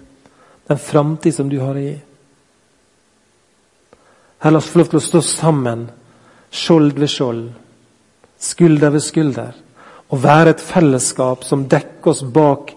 Den 0.68 0.80
framtid 0.80 1.36
som 1.36 1.48
du 1.52 1.58
har 1.60 1.76
å 1.76 1.82
gi. 1.82 1.96
Her 4.38 4.54
la 4.54 4.60
oss 4.62 4.68
få 4.70 4.80
lov 4.80 4.92
til 4.92 5.00
å 5.00 5.06
stå 5.06 5.22
sammen, 5.26 5.88
skjold 6.54 6.98
ved 7.00 7.10
skjold, 7.10 7.48
skulder 8.38 8.92
ved 8.94 9.02
skulder, 9.02 9.56
og 10.08 10.22
være 10.22 10.54
et 10.54 10.62
fellesskap 10.62 11.42
som 11.44 11.66
dekker 11.68 12.12
oss 12.12 12.22
bak 12.22 12.70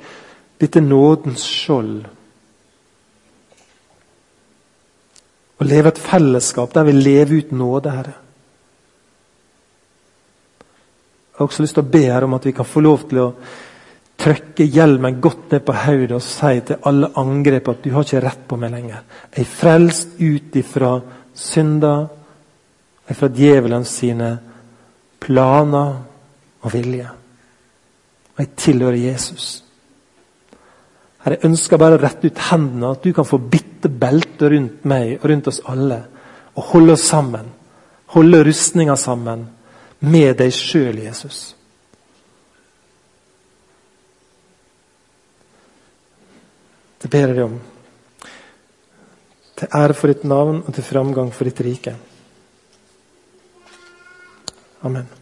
dette 0.60 0.82
nådens 0.82 1.46
skjold. 1.46 2.02
Å 5.62 5.68
leve 5.70 5.94
et 5.94 6.02
fellesskap 6.02 6.74
der 6.74 6.90
vi 6.90 6.98
lever 6.98 7.44
ut 7.44 7.54
nåde, 7.54 7.94
Herre. 7.94 8.16
Jeg 11.42 11.48
har 11.48 11.54
også 11.56 11.64
lyst 11.64 11.74
til 11.74 11.82
å 11.82 11.90
be 11.90 12.00
her 12.06 12.24
om 12.28 12.36
at 12.38 12.44
vi 12.46 12.52
kan 12.54 12.68
få 12.70 12.82
lov 12.86 13.08
til 13.10 13.18
å 13.18 13.30
trykke 14.22 14.66
hjelmen 14.70 15.16
godt 15.18 15.56
ned 15.56 15.64
på 15.66 15.74
hodet 15.74 16.14
og 16.14 16.22
si 16.22 16.60
til 16.68 16.84
alle 16.86 17.08
angrep 17.18 17.70
at 17.72 17.80
du 17.82 17.88
har 17.96 18.04
ikke 18.06 18.20
rett 18.22 18.44
på 18.46 18.58
meg 18.62 18.70
lenger. 18.76 19.00
Jeg 19.34 19.42
er 19.42 19.48
frelst 19.50 20.12
ut 20.20 20.58
ifra 20.62 20.92
synder, 21.34 22.04
ifra 23.10 23.30
djevelens 23.34 23.94
sine 24.04 24.28
planer 25.26 25.96
og 26.62 26.76
vilje. 26.76 27.08
Og 28.36 28.44
jeg 28.44 28.52
tilhører 28.62 29.00
Jesus. 29.02 29.48
Her 31.26 31.40
Jeg 31.40 31.50
ønsker 31.50 31.82
bare 31.82 31.98
å 31.98 32.04
rette 32.04 32.30
ut 32.30 32.44
hendene, 32.52 32.92
at 32.94 33.02
du 33.02 33.16
kan 33.18 33.26
få 33.26 33.40
bitte 33.42 33.90
belte 33.90 34.52
rundt 34.54 34.86
meg 34.86 35.16
og 35.18 35.26
rundt 35.26 35.50
oss 35.50 35.64
alle. 35.66 36.04
Og 36.54 36.70
holde 36.76 36.94
oss 36.94 37.08
sammen. 37.10 37.50
Holde 38.14 38.44
rustninga 38.46 38.94
sammen 38.94 39.48
med 40.02 40.38
deg 40.38 40.54
sjøl, 40.54 41.04
Jesus. 41.06 41.42
Det 47.02 47.10
ber 47.10 47.32
jeg 47.32 47.38
deg 47.38 47.46
om. 47.46 47.58
Til 49.62 49.74
ære 49.78 49.98
for 49.98 50.10
ditt 50.10 50.26
navn 50.26 50.62
og 50.66 50.74
til 50.74 50.86
framgang 50.86 51.34
for 51.34 51.50
ditt 51.50 51.62
rike. 51.66 51.96
Amen. 54.82 55.21